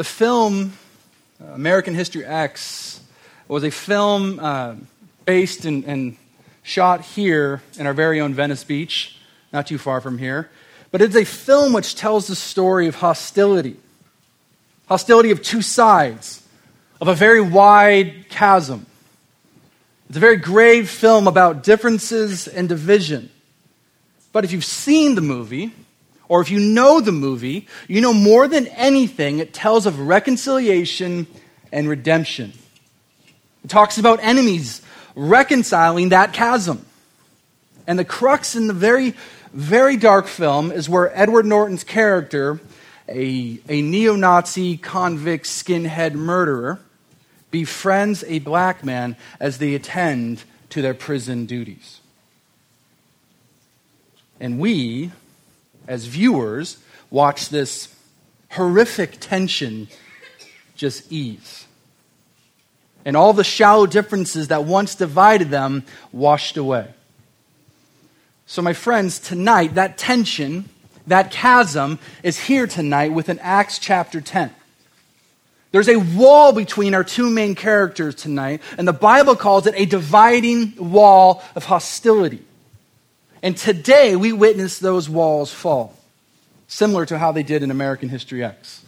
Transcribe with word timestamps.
The 0.00 0.04
film 0.04 0.72
American 1.52 1.94
History 1.94 2.24
X 2.24 3.02
was 3.48 3.64
a 3.64 3.70
film 3.70 4.40
uh, 4.40 4.76
based 5.26 5.66
and 5.66 6.16
shot 6.62 7.02
here 7.02 7.60
in 7.78 7.86
our 7.86 7.92
very 7.92 8.18
own 8.18 8.32
Venice 8.32 8.64
Beach, 8.64 9.18
not 9.52 9.66
too 9.66 9.76
far 9.76 10.00
from 10.00 10.16
here. 10.16 10.48
But 10.90 11.02
it's 11.02 11.16
a 11.16 11.26
film 11.26 11.74
which 11.74 11.96
tells 11.96 12.28
the 12.28 12.34
story 12.34 12.86
of 12.86 12.94
hostility 12.94 13.76
hostility 14.88 15.32
of 15.32 15.42
two 15.42 15.60
sides, 15.60 16.42
of 16.98 17.08
a 17.08 17.14
very 17.14 17.42
wide 17.42 18.30
chasm. 18.30 18.86
It's 20.08 20.16
a 20.16 20.20
very 20.20 20.36
grave 20.36 20.88
film 20.88 21.26
about 21.26 21.62
differences 21.62 22.48
and 22.48 22.70
division. 22.70 23.28
But 24.32 24.44
if 24.44 24.52
you've 24.52 24.64
seen 24.64 25.14
the 25.14 25.20
movie, 25.20 25.74
or 26.30 26.40
if 26.40 26.48
you 26.48 26.60
know 26.60 27.00
the 27.00 27.10
movie, 27.10 27.66
you 27.88 28.00
know 28.00 28.14
more 28.14 28.46
than 28.46 28.68
anything, 28.68 29.40
it 29.40 29.52
tells 29.52 29.84
of 29.84 29.98
reconciliation 29.98 31.26
and 31.72 31.88
redemption. 31.88 32.52
It 33.64 33.68
talks 33.68 33.98
about 33.98 34.20
enemies 34.22 34.80
reconciling 35.16 36.10
that 36.10 36.32
chasm. 36.32 36.86
And 37.84 37.98
the 37.98 38.04
crux 38.04 38.54
in 38.54 38.68
the 38.68 38.72
very, 38.72 39.16
very 39.52 39.96
dark 39.96 40.28
film 40.28 40.70
is 40.70 40.88
where 40.88 41.10
Edward 41.18 41.46
Norton's 41.46 41.82
character, 41.82 42.60
a, 43.08 43.58
a 43.68 43.82
neo 43.82 44.14
Nazi 44.14 44.76
convict 44.76 45.46
skinhead 45.46 46.12
murderer, 46.12 46.78
befriends 47.50 48.22
a 48.28 48.38
black 48.38 48.84
man 48.84 49.16
as 49.40 49.58
they 49.58 49.74
attend 49.74 50.44
to 50.68 50.80
their 50.80 50.94
prison 50.94 51.46
duties. 51.46 52.00
And 54.38 54.60
we, 54.60 55.10
as 55.90 56.06
viewers, 56.06 56.78
watch 57.10 57.48
this 57.48 57.92
horrific 58.52 59.18
tension 59.18 59.88
just 60.76 61.10
ease. 61.10 61.66
And 63.04 63.16
all 63.16 63.32
the 63.32 63.42
shallow 63.42 63.86
differences 63.86 64.48
that 64.48 64.64
once 64.64 64.94
divided 64.94 65.50
them 65.50 65.82
washed 66.12 66.56
away. 66.56 66.94
So, 68.46 68.62
my 68.62 68.72
friends, 68.72 69.18
tonight, 69.18 69.74
that 69.74 69.98
tension, 69.98 70.68
that 71.08 71.32
chasm 71.32 71.98
is 72.22 72.38
here 72.38 72.68
tonight 72.68 73.12
with 73.12 73.28
an 73.28 73.40
Acts 73.40 73.80
chapter 73.80 74.20
10. 74.20 74.54
There's 75.72 75.88
a 75.88 75.96
wall 75.96 76.52
between 76.52 76.94
our 76.94 77.04
two 77.04 77.30
main 77.30 77.56
characters 77.56 78.14
tonight, 78.14 78.62
and 78.78 78.86
the 78.86 78.92
Bible 78.92 79.34
calls 79.34 79.66
it 79.66 79.74
a 79.76 79.86
dividing 79.86 80.74
wall 80.76 81.42
of 81.56 81.64
hostility. 81.64 82.44
And 83.42 83.56
today 83.56 84.16
we 84.16 84.32
witness 84.32 84.78
those 84.78 85.08
walls 85.08 85.52
fall, 85.52 85.96
similar 86.68 87.06
to 87.06 87.18
how 87.18 87.32
they 87.32 87.42
did 87.42 87.62
in 87.62 87.70
American 87.70 88.08
History 88.08 88.44
X. 88.44 88.84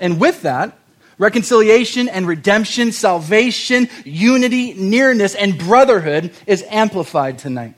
And 0.00 0.20
with 0.20 0.42
that, 0.42 0.76
reconciliation 1.18 2.08
and 2.08 2.26
redemption, 2.26 2.90
salvation, 2.90 3.88
unity, 4.04 4.74
nearness, 4.74 5.34
and 5.34 5.58
brotherhood 5.58 6.32
is 6.46 6.64
amplified 6.68 7.38
tonight. 7.38 7.74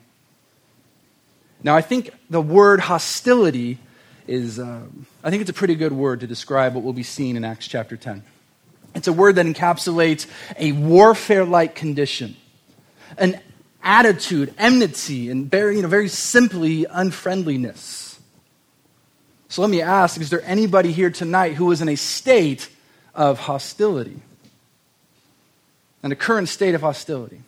Now, 1.63 1.77
I 1.77 1.83
think 1.83 2.11
the 2.31 2.41
word 2.41 2.81
hostility 2.81 3.79
is, 4.27 4.59
uh, 4.59 4.83
I 5.23 5.31
think 5.31 5.43
it's 5.43 5.51
a 5.51 5.55
pretty 5.55 5.75
good 5.75 5.93
word 5.93 6.21
to 6.21 6.27
describe 6.27 6.75
what 6.75 6.85
we'll 6.85 6.93
be 6.93 7.03
seen 7.03 7.37
in 7.37 7.45
Acts 7.45 7.67
chapter 7.67 7.97
10. 7.97 8.23
It's 8.95 9.09
a 9.09 9.13
word 9.13 9.37
that 9.37 9.47
encapsulates 9.47 10.27
a 10.57 10.73
warfare 10.73 11.45
like 11.45 11.75
condition, 11.75 12.37
an 13.17 13.41
attitude, 13.83 14.55
enmity, 14.59 15.31
and 15.31 15.51
very, 15.51 15.77
you 15.77 15.83
know, 15.83 15.89
very 15.89 16.09
simply, 16.09 16.85
unfriendliness. 16.85 18.21
So 19.49 19.61
let 19.61 19.71
me 19.71 19.83
ask 19.83 20.21
is 20.21 20.31
there 20.31 20.43
anybody 20.45 20.93
here 20.93 21.11
tonight 21.11 21.55
who 21.55 21.71
is 21.73 21.83
in 21.83 21.89
a 21.89 21.97
state 21.97 22.69
of 23.15 23.39
hostility? 23.41 24.21
In 26.03 26.11
a 26.11 26.17
current 26.17 26.49
state 26.49 26.75
of 26.75 26.81
hostility? 26.81 27.41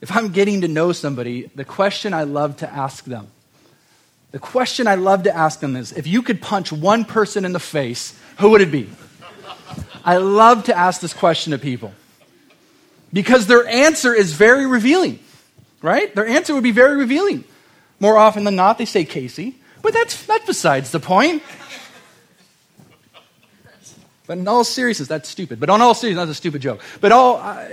If 0.00 0.14
I'm 0.14 0.28
getting 0.28 0.60
to 0.60 0.68
know 0.68 0.92
somebody, 0.92 1.50
the 1.54 1.64
question 1.64 2.12
I 2.12 2.24
love 2.24 2.58
to 2.58 2.70
ask 2.70 3.04
them 3.04 3.28
the 4.34 4.40
question 4.40 4.88
I 4.88 4.96
love 4.96 5.22
to 5.22 5.36
ask 5.36 5.60
them 5.60 5.76
is 5.76 5.92
if 5.92 6.08
you 6.08 6.20
could 6.20 6.42
punch 6.42 6.72
one 6.72 7.04
person 7.04 7.44
in 7.44 7.52
the 7.52 7.60
face, 7.60 8.18
who 8.40 8.50
would 8.50 8.62
it 8.62 8.72
be? 8.72 8.90
I 10.04 10.16
love 10.16 10.64
to 10.64 10.76
ask 10.76 11.00
this 11.00 11.14
question 11.14 11.52
to 11.52 11.58
people 11.58 11.94
because 13.14 13.46
their 13.46 13.66
answer 13.66 14.12
is 14.12 14.34
very 14.34 14.66
revealing, 14.66 15.18
right? 15.80 16.14
Their 16.14 16.26
answer 16.26 16.52
would 16.52 16.62
be 16.62 16.70
very 16.70 16.98
revealing. 16.98 17.44
More 17.98 18.18
often 18.18 18.44
than 18.44 18.56
not, 18.56 18.76
they 18.76 18.84
say 18.84 19.06
Casey, 19.06 19.56
but 19.80 19.94
that's, 19.94 20.26
that's 20.26 20.44
besides 20.44 20.90
the 20.90 21.00
point. 21.00 21.42
But 24.26 24.36
in 24.36 24.46
all 24.46 24.64
seriousness, 24.64 25.08
that's 25.08 25.30
stupid. 25.30 25.58
But 25.58 25.70
on 25.70 25.80
all 25.80 25.94
seriousness, 25.94 26.28
that's 26.28 26.38
a 26.38 26.40
stupid 26.40 26.60
joke. 26.60 26.82
But 27.00 27.12
all, 27.12 27.36
uh, 27.36 27.66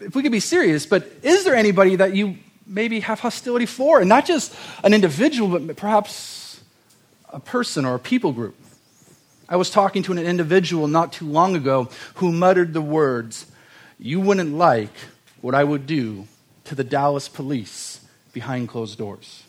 if 0.00 0.14
we 0.14 0.22
could 0.22 0.32
be 0.32 0.40
serious, 0.40 0.84
but 0.84 1.10
is 1.22 1.44
there 1.44 1.54
anybody 1.54 1.96
that 1.96 2.14
you 2.14 2.36
maybe 2.66 3.00
have 3.00 3.20
hostility 3.20 3.66
for. 3.66 4.00
And 4.00 4.08
not 4.08 4.26
just 4.26 4.54
an 4.82 4.94
individual, 4.94 5.58
but 5.58 5.76
perhaps 5.76 6.60
a 7.28 7.40
person 7.40 7.84
or 7.84 7.94
a 7.94 7.98
people 7.98 8.32
group. 8.32 8.56
I 9.48 9.56
was 9.56 9.70
talking 9.70 10.02
to 10.04 10.12
an 10.12 10.18
individual 10.18 10.88
not 10.88 11.12
too 11.12 11.26
long 11.26 11.54
ago 11.54 11.90
who 12.14 12.32
muttered 12.32 12.72
the 12.72 12.80
words, 12.80 13.46
You 14.04 14.20
wouldn't 14.20 14.54
like 14.54 14.92
what 15.40 15.54
I 15.54 15.62
would 15.62 15.86
do 15.86 16.26
to 16.64 16.74
the 16.74 16.82
Dallas 16.82 17.28
police 17.28 18.00
behind 18.32 18.68
closed 18.68 18.98
doors. 18.98 19.44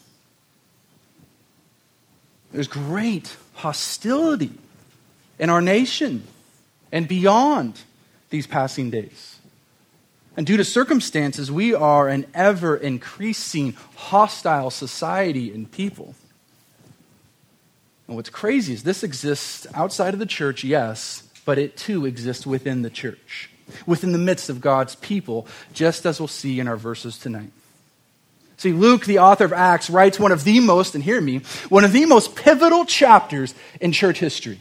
There's 2.51 2.67
great 2.67 3.35
hostility 3.55 4.51
in 5.39 5.49
our 5.49 5.61
nation 5.61 6.27
and 6.91 7.07
beyond 7.07 7.81
these 8.29 8.45
passing 8.45 8.91
days. 8.91 9.39
And 10.37 10.45
due 10.45 10.57
to 10.57 10.63
circumstances, 10.63 11.51
we 11.51 11.73
are 11.73 12.07
an 12.07 12.27
ever 12.35 12.75
increasing 12.77 13.75
hostile 13.95 14.69
society 14.69 15.51
and 15.51 15.71
people. 15.71 16.13
And 18.07 18.15
what's 18.15 18.29
crazy 18.29 18.73
is 18.73 18.83
this 18.83 19.03
exists 19.03 19.65
outside 19.73 20.13
of 20.13 20.19
the 20.19 20.27
church, 20.27 20.63
yes, 20.63 21.23
but 21.43 21.57
it 21.57 21.75
too 21.75 22.05
exists 22.05 22.45
within 22.45 22.83
the 22.83 22.91
church, 22.91 23.49
within 23.85 24.11
the 24.11 24.17
midst 24.17 24.49
of 24.49 24.61
God's 24.61 24.95
people, 24.95 25.47
just 25.73 26.05
as 26.05 26.19
we'll 26.19 26.27
see 26.27 26.59
in 26.59 26.67
our 26.67 26.77
verses 26.77 27.17
tonight. 27.17 27.51
See, 28.57 28.71
Luke, 28.71 29.05
the 29.05 29.19
author 29.19 29.45
of 29.45 29.53
Acts, 29.53 29.89
writes 29.89 30.19
one 30.19 30.31
of 30.31 30.43
the 30.43 30.59
most, 30.59 30.95
and 30.95 31.03
hear 31.03 31.19
me, 31.19 31.39
one 31.69 31.83
of 31.83 31.91
the 31.91 32.05
most 32.05 32.35
pivotal 32.35 32.85
chapters 32.85 33.53
in 33.81 33.91
church 33.91 34.19
history. 34.19 34.59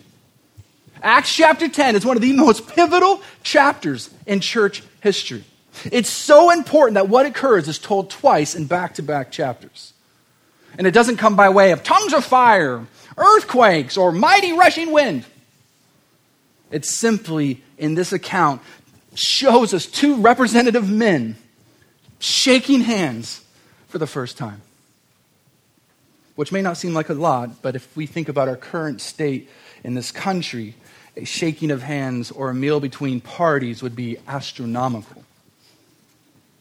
Acts 1.03 1.35
chapter 1.35 1.69
10 1.69 1.97
is 1.97 2.07
one 2.07 2.17
of 2.17 2.23
the 2.23 2.33
most 2.33 2.69
pivotal 2.69 3.23
chapters 3.43 4.11
in 4.27 4.41
church 4.41 4.83
history. 5.01 5.45
It's 5.91 6.11
so 6.11 6.51
important 6.51 6.95
that 6.95 7.09
what 7.09 7.27
occurs 7.27 7.69
is 7.69 7.79
told 7.79 8.11
twice 8.11 8.55
in 8.55 8.67
back 8.67 8.95
to 8.95 9.03
back 9.03 9.33
chapters. 9.33 9.93
And 10.79 10.87
it 10.87 10.93
doesn't 10.93 11.17
come 11.17 11.37
by 11.37 11.49
way 11.51 11.73
of 11.73 11.83
tongues 11.83 12.15
of 12.15 12.25
fire, 12.25 12.87
earthquakes, 13.17 13.97
or 13.97 14.13
mighty 14.13 14.53
rushing 14.53 14.93
wind. 14.93 15.25
It's 16.71 16.99
simply, 16.99 17.63
in 17.77 17.95
this 17.95 18.13
account, 18.13 18.63
shows 19.15 19.75
us 19.75 19.87
two 19.87 20.17
representative 20.17 20.91
men 20.91 21.37
shaking 22.19 22.81
hands 22.81 23.45
for 23.89 23.99
the 23.99 24.07
first 24.07 24.39
time. 24.39 24.63
Which 26.35 26.53
may 26.53 26.63
not 26.63 26.77
seem 26.77 26.95
like 26.95 27.11
a 27.11 27.15
lot, 27.15 27.61
but 27.61 27.77
if 27.77 27.95
we 27.97 28.07
think 28.07 28.29
about 28.29 28.49
our 28.49 28.57
current 28.57 29.01
state 29.01 29.51
in 29.85 29.95
this 29.95 30.11
country, 30.11 30.75
a 31.17 31.25
shaking 31.25 31.71
of 31.71 31.83
hands 31.83 32.31
or 32.31 32.49
a 32.49 32.55
meal 32.55 32.81
between 32.81 33.21
parties 33.21 33.83
would 33.83 33.95
be 33.95 34.17
astronomical. 34.27 35.25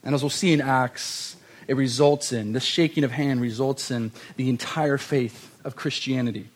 And 0.04 0.14
as 0.14 0.22
we'll 0.24 0.30
see 0.30 0.52
in 0.52 0.62
Acts, 0.62 1.38
it 1.68 1.76
results 1.76 2.34
in, 2.34 2.54
this 2.54 2.64
shaking 2.64 3.04
of 3.04 3.12
hand 3.12 3.40
results 3.40 3.92
in 3.92 4.12
the 4.36 4.50
entire 4.50 4.98
faith 4.98 5.56
of 5.64 5.76
Christianity. 5.76 6.50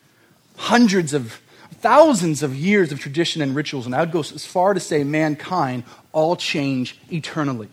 Hundreds 0.58 1.14
of, 1.14 1.40
thousands 1.86 2.42
of 2.42 2.56
years 2.56 2.92
of 2.92 3.00
tradition 3.00 3.44
and 3.44 3.56
rituals, 3.56 3.86
and 3.86 3.94
I 3.94 4.00
would 4.00 4.12
go 4.12 4.22
as 4.22 4.44
far 4.44 4.74
to 4.74 4.80
say 4.80 5.04
mankind 5.04 5.84
all 6.14 6.36
change 6.36 7.00
eternally 7.12 7.70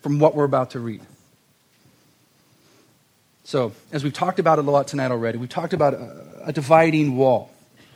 from 0.00 0.20
what 0.20 0.36
we're 0.36 0.44
about 0.44 0.70
to 0.70 0.78
read. 0.78 1.00
So, 3.42 3.72
as 3.90 4.04
we've 4.04 4.12
talked 4.12 4.38
about 4.38 4.60
it 4.60 4.64
a 4.64 4.70
lot 4.70 4.86
tonight 4.86 5.10
already, 5.10 5.38
we've 5.38 5.48
talked 5.48 5.72
about 5.72 5.94
a, 5.94 6.42
a 6.44 6.52
dividing 6.52 7.16
wall, 7.16 7.50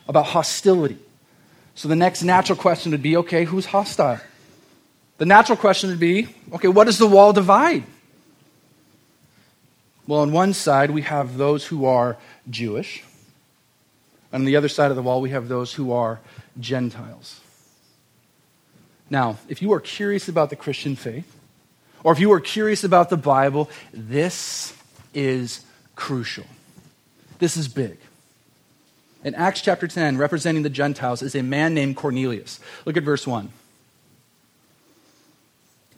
about 0.09 0.27
hostility. 0.27 0.99
So, 1.77 1.87
the 1.87 1.95
next 1.95 2.25
natural 2.25 2.59
question 2.59 2.91
would 2.91 3.03
be 3.03 3.17
okay, 3.19 3.45
who's 3.45 3.67
hostile? 3.67 4.19
The 5.19 5.27
natural 5.27 5.57
question 5.57 5.91
would 5.91 6.01
be 6.01 6.27
okay, 6.55 6.67
what 6.67 6.87
does 6.87 6.99
the 6.99 7.07
wall 7.07 7.33
divide? 7.33 7.85
Well, 10.09 10.23
on 10.23 10.33
one 10.33 10.55
side, 10.55 10.91
we 10.91 11.03
have 11.03 11.37
those 11.37 11.65
who 11.67 11.85
are 11.85 12.17
Jewish. 12.51 13.05
On 14.37 14.45
the 14.45 14.57
other 14.57 14.69
side 14.69 14.91
of 14.91 14.97
the 14.97 15.03
wall, 15.03 15.23
we 15.23 15.31
have 15.31 15.49
those 15.49 15.73
who 15.73 15.93
are 15.93 16.21
Gentiles. 16.61 17.41
Now, 19.09 19.39
if 19.49 19.63
you 19.63 19.73
are 19.73 19.81
curious 19.81 20.29
about 20.29 20.51
the 20.51 20.57
Christian 20.57 20.95
faith, 20.95 21.35
or 22.05 22.13
if 22.13 22.21
you 22.21 22.31
are 22.35 22.41
curious 22.41 22.85
about 22.85 23.09
the 23.09 23.17
Bible, 23.17 23.71
this 23.95 24.75
is 25.15 25.65
crucial. 25.95 26.45
This 27.39 27.57
is 27.57 27.67
big. 27.67 27.97
In 29.25 29.35
Acts 29.35 29.63
chapter 29.63 29.89
10, 29.89 30.19
representing 30.19 30.63
the 30.65 30.69
Gentiles, 30.69 31.23
is 31.23 31.35
a 31.35 31.43
man 31.43 31.73
named 31.73 31.97
Cornelius. 31.97 32.61
Look 32.85 32.99
at 32.99 33.05
verse 33.05 33.27
1. 33.27 33.49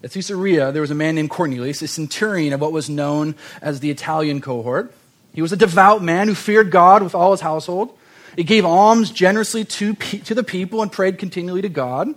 At 0.05 0.12
Caesarea, 0.12 0.70
there 0.70 0.82
was 0.82 0.93
a 0.93 0.94
man 0.94 1.17
named 1.17 1.31
Cornelius, 1.31 1.82
a 1.82 1.88
centurion 1.88 2.52
of 2.52 2.61
what 2.61 2.70
was 2.70 2.88
known 2.88 3.35
as 3.61 3.81
the 3.81 3.90
Italian 3.90 4.40
cohort. 4.40 4.94
He 5.35 5.43
was 5.43 5.52
a 5.52 5.56
devout 5.56 6.05
man 6.05 6.29
who 6.29 6.37
feared 6.37 6.70
God 6.70 7.02
with 7.02 7.17
all 7.17 7.32
his 7.32 7.40
household. 7.40 7.98
He 8.38 8.44
gave 8.44 8.64
alms 8.64 9.11
generously 9.11 9.64
to, 9.64 9.94
to 9.94 10.32
the 10.32 10.44
people 10.44 10.81
and 10.81 10.93
prayed 10.93 11.19
continually 11.19 11.61
to 11.62 11.69
God. 11.69 12.14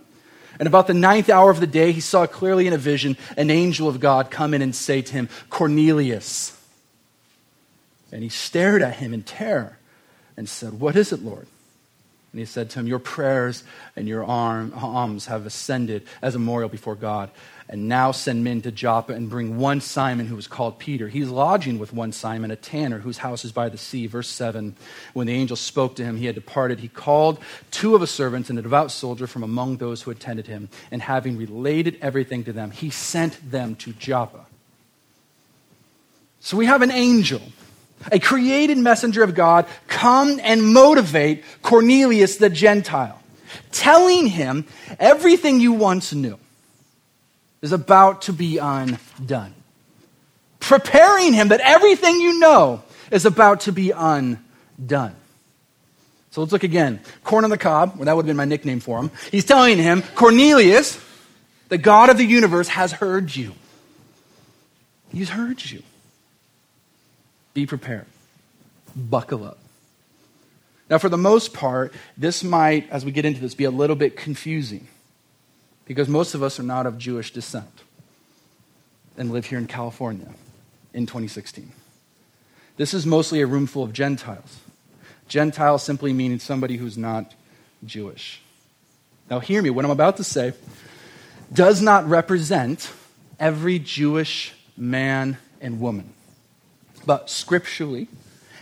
And 0.59 0.67
about 0.67 0.85
the 0.85 0.93
ninth 0.93 1.31
hour 1.31 1.49
of 1.49 1.59
the 1.59 1.65
day, 1.65 1.91
he 1.91 1.99
saw 1.99 2.27
clearly 2.27 2.67
in 2.67 2.73
a 2.73 2.77
vision 2.77 3.17
an 3.37 3.49
angel 3.49 3.87
of 3.87 3.99
God 3.99 4.29
come 4.29 4.53
in 4.53 4.61
and 4.61 4.75
say 4.75 5.01
to 5.01 5.13
him, 5.13 5.29
Cornelius. 5.49 6.55
And 8.11 8.21
he 8.21 8.29
stared 8.29 8.83
at 8.83 8.97
him 8.97 9.15
in 9.15 9.23
terror 9.23 9.79
and 10.37 10.47
said, 10.47 10.79
What 10.79 10.95
is 10.95 11.11
it, 11.11 11.23
Lord? 11.23 11.47
And 12.33 12.39
he 12.39 12.45
said 12.45 12.69
to 12.69 12.79
him, 12.79 12.85
Your 12.85 12.99
prayers 12.99 13.63
and 13.95 14.07
your 14.07 14.23
alms 14.23 15.25
have 15.25 15.47
ascended 15.47 16.05
as 16.21 16.35
a 16.35 16.39
memorial 16.39 16.69
before 16.69 16.93
God. 16.93 17.31
And 17.71 17.87
now 17.87 18.11
send 18.11 18.43
men 18.43 18.61
to 18.63 18.71
Joppa 18.71 19.13
and 19.13 19.29
bring 19.29 19.57
one 19.57 19.79
Simon 19.79 20.27
who 20.27 20.35
was 20.35 20.45
called 20.45 20.77
Peter. 20.77 21.07
He's 21.07 21.29
lodging 21.29 21.79
with 21.79 21.93
one 21.93 22.11
Simon, 22.11 22.51
a 22.51 22.57
tanner 22.57 22.99
whose 22.99 23.19
house 23.19 23.45
is 23.45 23.53
by 23.53 23.69
the 23.69 23.77
sea. 23.77 24.07
Verse 24.07 24.27
7 24.27 24.75
When 25.13 25.25
the 25.25 25.33
angel 25.33 25.55
spoke 25.55 25.95
to 25.95 26.03
him, 26.03 26.17
he 26.17 26.25
had 26.25 26.35
departed. 26.35 26.79
He 26.81 26.89
called 26.89 27.39
two 27.71 27.95
of 27.95 28.01
his 28.01 28.11
servants 28.11 28.49
and 28.49 28.59
a 28.59 28.61
devout 28.61 28.91
soldier 28.91 29.25
from 29.25 29.41
among 29.41 29.77
those 29.77 30.01
who 30.01 30.11
attended 30.11 30.47
him. 30.47 30.67
And 30.91 31.01
having 31.01 31.37
related 31.37 31.97
everything 32.01 32.43
to 32.43 32.51
them, 32.51 32.71
he 32.71 32.89
sent 32.89 33.49
them 33.49 33.75
to 33.75 33.93
Joppa. 33.93 34.45
So 36.41 36.57
we 36.57 36.65
have 36.65 36.81
an 36.81 36.91
angel 36.91 37.41
a 38.11 38.19
created 38.19 38.79
messenger 38.79 39.21
of 39.21 39.35
God, 39.35 39.67
come 39.87 40.39
and 40.41 40.73
motivate 40.73 41.43
Cornelius 41.61 42.37
the 42.37 42.49
Gentile, 42.49 43.21
telling 43.71 44.25
him 44.25 44.65
everything 44.99 45.59
you 45.59 45.73
once 45.73 46.11
knew 46.11 46.39
is 47.61 47.71
about 47.71 48.23
to 48.23 48.33
be 48.33 48.57
undone. 48.57 49.53
Preparing 50.59 51.33
him 51.33 51.49
that 51.49 51.59
everything 51.61 52.19
you 52.19 52.39
know 52.39 52.83
is 53.11 53.25
about 53.25 53.61
to 53.61 53.71
be 53.71 53.91
undone. 53.91 55.15
So 56.31 56.41
let's 56.41 56.53
look 56.53 56.63
again. 56.63 57.01
Corn 57.23 57.43
on 57.43 57.49
the 57.49 57.57
cob, 57.57 57.95
well, 57.95 58.05
that 58.05 58.15
would 58.15 58.23
have 58.23 58.27
been 58.27 58.37
my 58.37 58.45
nickname 58.45 58.79
for 58.79 58.99
him. 58.99 59.11
He's 59.31 59.45
telling 59.45 59.77
him, 59.77 60.01
Cornelius, 60.15 60.99
the 61.69 61.77
God 61.77 62.09
of 62.09 62.17
the 62.17 62.25
universe, 62.25 62.69
has 62.69 62.91
heard 62.91 63.35
you. 63.35 63.53
He's 65.11 65.29
heard 65.29 65.63
you. 65.63 65.83
Be 67.53 67.65
prepared. 67.65 68.05
Buckle 68.95 69.43
up. 69.43 69.57
Now, 70.89 70.97
for 70.97 71.09
the 71.09 71.17
most 71.17 71.53
part, 71.53 71.93
this 72.17 72.43
might, 72.43 72.89
as 72.89 73.05
we 73.05 73.11
get 73.11 73.25
into 73.25 73.41
this, 73.41 73.53
be 73.53 73.63
a 73.65 73.71
little 73.71 73.95
bit 73.95 74.15
confusing 74.15 74.87
because 75.91 76.07
most 76.07 76.35
of 76.35 76.41
us 76.41 76.57
are 76.57 76.63
not 76.63 76.85
of 76.85 76.97
Jewish 76.97 77.33
descent 77.33 77.83
and 79.17 79.29
live 79.29 79.47
here 79.47 79.57
in 79.57 79.67
California 79.67 80.29
in 80.93 81.05
2016. 81.05 81.69
This 82.77 82.93
is 82.93 83.05
mostly 83.05 83.41
a 83.41 83.45
room 83.45 83.67
full 83.67 83.83
of 83.83 83.91
Gentiles. 83.91 84.61
Gentile 85.27 85.77
simply 85.77 86.13
meaning 86.13 86.39
somebody 86.39 86.77
who's 86.77 86.97
not 86.97 87.33
Jewish. 87.85 88.41
Now, 89.29 89.41
hear 89.41 89.61
me, 89.61 89.69
what 89.69 89.83
I'm 89.83 89.91
about 89.91 90.15
to 90.15 90.23
say 90.23 90.53
does 91.51 91.81
not 91.81 92.07
represent 92.07 92.89
every 93.37 93.77
Jewish 93.77 94.53
man 94.77 95.39
and 95.59 95.81
woman. 95.81 96.13
But 97.05 97.29
scripturally 97.29 98.07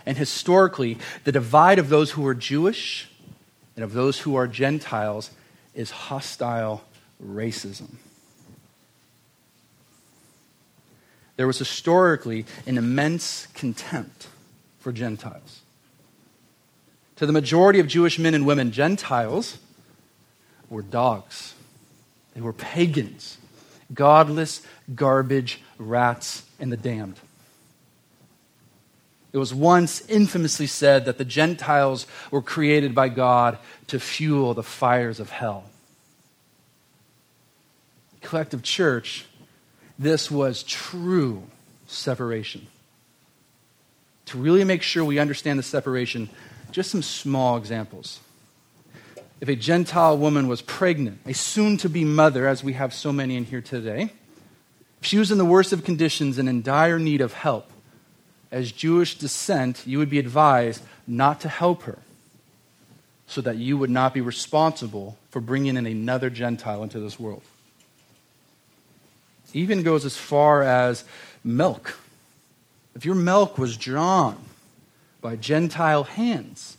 and 0.03 0.17
historically, 0.17 0.97
the 1.25 1.31
divide 1.31 1.77
of 1.77 1.89
those 1.89 2.09
who 2.09 2.25
are 2.25 2.33
Jewish 2.33 3.07
and 3.75 3.83
of 3.83 3.93
those 3.93 4.17
who 4.17 4.33
are 4.33 4.47
Gentiles 4.47 5.29
is 5.75 5.91
hostile 5.91 6.83
racism. 7.23 7.95
There 11.35 11.47
was 11.47 11.57
historically 11.57 12.45
an 12.67 12.77
immense 12.77 13.47
contempt 13.53 14.27
for 14.79 14.91
Gentiles. 14.91 15.61
To 17.15 17.25
the 17.25 17.31
majority 17.31 17.79
of 17.79 17.87
Jewish 17.87 18.19
men 18.19 18.33
and 18.33 18.45
women, 18.45 18.71
Gentiles 18.71 19.57
were 20.69 20.81
dogs. 20.81 21.53
They 22.33 22.41
were 22.41 22.53
pagans, 22.53 23.37
godless, 23.93 24.61
garbage, 24.95 25.61
rats, 25.77 26.43
and 26.59 26.71
the 26.71 26.77
damned. 26.77 27.19
It 29.31 29.37
was 29.37 29.53
once 29.53 30.01
infamously 30.09 30.67
said 30.67 31.05
that 31.05 31.17
the 31.17 31.25
Gentiles 31.25 32.07
were 32.31 32.41
created 32.41 32.95
by 32.95 33.09
God 33.09 33.57
to 33.87 33.99
fuel 33.99 34.53
the 34.53 34.63
fires 34.63 35.19
of 35.19 35.29
hell. 35.29 35.68
Collective 38.21 38.63
church, 38.63 39.25
this 39.97 40.29
was 40.29 40.63
true 40.63 41.43
separation. 41.87 42.67
To 44.27 44.37
really 44.37 44.63
make 44.63 44.81
sure 44.81 45.03
we 45.03 45.19
understand 45.19 45.57
the 45.57 45.63
separation, 45.63 46.29
just 46.71 46.91
some 46.91 47.01
small 47.01 47.57
examples. 47.57 48.19
If 49.41 49.47
a 49.47 49.55
Gentile 49.55 50.17
woman 50.17 50.47
was 50.47 50.61
pregnant, 50.61 51.19
a 51.25 51.33
soon 51.33 51.77
to 51.77 51.89
be 51.89 52.03
mother, 52.03 52.47
as 52.47 52.63
we 52.63 52.73
have 52.73 52.93
so 52.93 53.11
many 53.11 53.37
in 53.37 53.45
here 53.45 53.61
today, 53.61 54.11
if 55.01 55.07
she 55.07 55.17
was 55.17 55.31
in 55.31 55.37
the 55.37 55.45
worst 55.45 55.71
of 55.71 55.83
conditions 55.83 56.37
and 56.37 56.49
in 56.49 56.61
dire 56.61 56.99
need 56.99 57.21
of 57.21 57.33
help, 57.33 57.71
as 58.51 58.71
Jewish 58.71 59.17
descent, 59.17 59.83
you 59.85 59.97
would 59.97 60.09
be 60.09 60.19
advised 60.19 60.83
not 61.07 61.39
to 61.41 61.49
help 61.49 61.83
her 61.83 61.99
so 63.27 63.41
that 63.41 63.57
you 63.57 63.77
would 63.77 63.89
not 63.89 64.13
be 64.13 64.21
responsible 64.21 65.17
for 65.29 65.39
bringing 65.39 65.77
in 65.77 65.85
another 65.85 66.29
Gentile 66.29 66.83
into 66.83 66.99
this 66.99 67.19
world. 67.19 67.43
Even 69.53 69.83
goes 69.83 70.05
as 70.05 70.17
far 70.17 70.63
as 70.63 71.03
milk. 71.43 71.97
If 72.95 73.05
your 73.05 73.15
milk 73.15 73.57
was 73.57 73.77
drawn 73.77 74.37
by 75.21 75.35
Gentile 75.35 76.03
hands, 76.03 76.77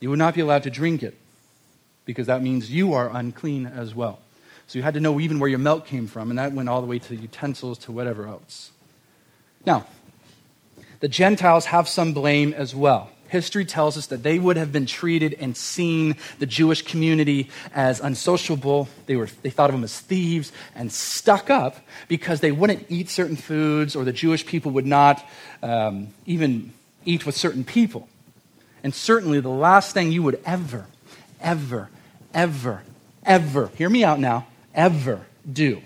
you 0.00 0.10
would 0.10 0.18
not 0.18 0.34
be 0.34 0.40
allowed 0.40 0.64
to 0.64 0.70
drink 0.70 1.02
it 1.02 1.16
because 2.04 2.26
that 2.26 2.42
means 2.42 2.70
you 2.70 2.92
are 2.94 3.10
unclean 3.14 3.66
as 3.66 3.94
well. 3.94 4.20
So 4.66 4.78
you 4.78 4.82
had 4.82 4.94
to 4.94 5.00
know 5.00 5.20
even 5.20 5.38
where 5.38 5.48
your 5.48 5.58
milk 5.58 5.86
came 5.86 6.06
from, 6.06 6.30
and 6.30 6.38
that 6.38 6.52
went 6.52 6.68
all 6.68 6.80
the 6.80 6.86
way 6.86 6.98
to 6.98 7.14
utensils 7.14 7.78
to 7.78 7.92
whatever 7.92 8.26
else. 8.26 8.70
Now, 9.64 9.86
the 11.00 11.08
Gentiles 11.08 11.66
have 11.66 11.88
some 11.88 12.12
blame 12.12 12.52
as 12.52 12.74
well. 12.74 13.10
History 13.28 13.64
tells 13.64 13.96
us 13.96 14.06
that 14.08 14.22
they 14.22 14.38
would 14.38 14.56
have 14.56 14.72
been 14.72 14.86
treated 14.86 15.34
and 15.40 15.56
seen 15.56 16.16
the 16.38 16.46
Jewish 16.46 16.82
community 16.82 17.50
as 17.74 18.00
unsociable. 18.00 18.88
They, 19.06 19.16
were, 19.16 19.28
they 19.42 19.50
thought 19.50 19.70
of 19.70 19.74
them 19.74 19.84
as 19.84 19.98
thieves 19.98 20.52
and 20.74 20.92
stuck 20.92 21.50
up 21.50 21.76
because 22.08 22.40
they 22.40 22.52
wouldn't 22.52 22.86
eat 22.88 23.08
certain 23.08 23.36
foods 23.36 23.96
or 23.96 24.04
the 24.04 24.12
Jewish 24.12 24.46
people 24.46 24.72
would 24.72 24.86
not 24.86 25.24
um, 25.62 26.08
even 26.26 26.72
eat 27.04 27.26
with 27.26 27.36
certain 27.36 27.64
people. 27.64 28.08
And 28.82 28.94
certainly 28.94 29.40
the 29.40 29.48
last 29.48 29.92
thing 29.92 30.12
you 30.12 30.22
would 30.22 30.40
ever, 30.44 30.86
ever, 31.40 31.88
ever, 32.32 32.82
ever, 33.24 33.70
hear 33.76 33.90
me 33.90 34.04
out 34.04 34.20
now, 34.20 34.46
ever 34.74 35.26
do 35.50 35.82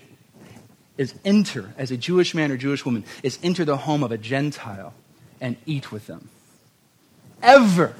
is 0.97 1.15
enter, 1.25 1.73
as 1.77 1.89
a 1.89 1.97
Jewish 1.97 2.35
man 2.35 2.51
or 2.51 2.57
Jewish 2.57 2.85
woman, 2.85 3.03
is 3.23 3.39
enter 3.41 3.65
the 3.65 3.77
home 3.77 4.03
of 4.03 4.11
a 4.11 4.17
Gentile 4.19 4.93
and 5.39 5.57
eat 5.65 5.91
with 5.91 6.05
them. 6.05 6.29
Ever. 7.41 7.93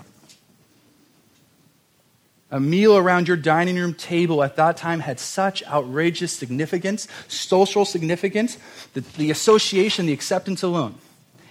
A 2.51 2.59
meal 2.59 2.97
around 2.97 3.29
your 3.29 3.37
dining 3.37 3.77
room 3.77 3.93
table 3.93 4.43
at 4.43 4.57
that 4.57 4.75
time 4.75 4.99
had 4.99 5.19
such 5.19 5.63
outrageous 5.63 6.33
significance, 6.33 7.07
social 7.29 7.85
significance, 7.85 8.57
that 8.93 9.13
the 9.13 9.31
association, 9.31 10.05
the 10.05 10.13
acceptance 10.13 10.61
alone. 10.61 10.95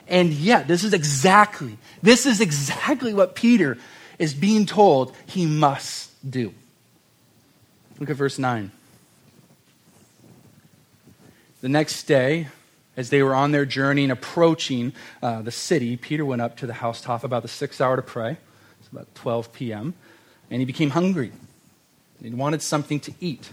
And 0.06 0.32
yet, 0.32 0.68
this 0.68 0.84
is 0.84 0.92
exactly, 0.92 1.78
this 2.02 2.26
is 2.26 2.40
exactly 2.40 3.14
what 3.14 3.34
Peter 3.34 3.78
is 4.18 4.34
being 4.34 4.66
told 4.66 5.16
he 5.24 5.46
must 5.46 6.10
do. 6.28 6.52
Look 7.98 8.10
at 8.10 8.16
verse 8.16 8.38
9. 8.38 8.70
The 11.62 11.68
next 11.68 12.04
day, 12.04 12.48
as 13.00 13.08
they 13.08 13.22
were 13.22 13.34
on 13.34 13.50
their 13.50 13.64
journey 13.64 14.02
and 14.02 14.12
approaching 14.12 14.92
uh, 15.22 15.40
the 15.40 15.50
city, 15.50 15.96
Peter 15.96 16.24
went 16.24 16.42
up 16.42 16.58
to 16.58 16.66
the 16.66 16.74
housetop 16.74 17.24
about 17.24 17.40
the 17.40 17.48
sixth 17.48 17.80
hour 17.80 17.96
to 17.96 18.02
pray. 18.02 18.36
It's 18.78 18.88
about 18.92 19.12
12 19.14 19.54
p.m. 19.54 19.94
And 20.50 20.60
he 20.60 20.66
became 20.66 20.90
hungry. 20.90 21.32
He 22.22 22.28
wanted 22.28 22.60
something 22.60 23.00
to 23.00 23.14
eat. 23.18 23.50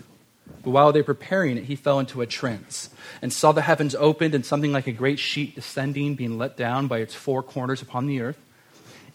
But 0.63 0.71
while 0.71 0.91
they 0.91 0.99
were 0.99 1.13
preparing 1.15 1.57
it, 1.57 1.63
he 1.63 1.77
fell 1.77 1.97
into 1.97 2.19
a 2.19 2.25
trance 2.25 2.89
and 3.21 3.31
saw 3.31 3.53
the 3.53 3.61
heavens 3.61 3.95
opened 3.95 4.35
and 4.35 4.45
something 4.45 4.73
like 4.73 4.85
a 4.85 4.91
great 4.91 5.17
sheet 5.17 5.55
descending, 5.55 6.15
being 6.15 6.37
let 6.37 6.57
down 6.57 6.87
by 6.87 6.99
its 6.99 7.15
four 7.15 7.41
corners 7.41 7.81
upon 7.81 8.05
the 8.05 8.19
earth. 8.19 8.37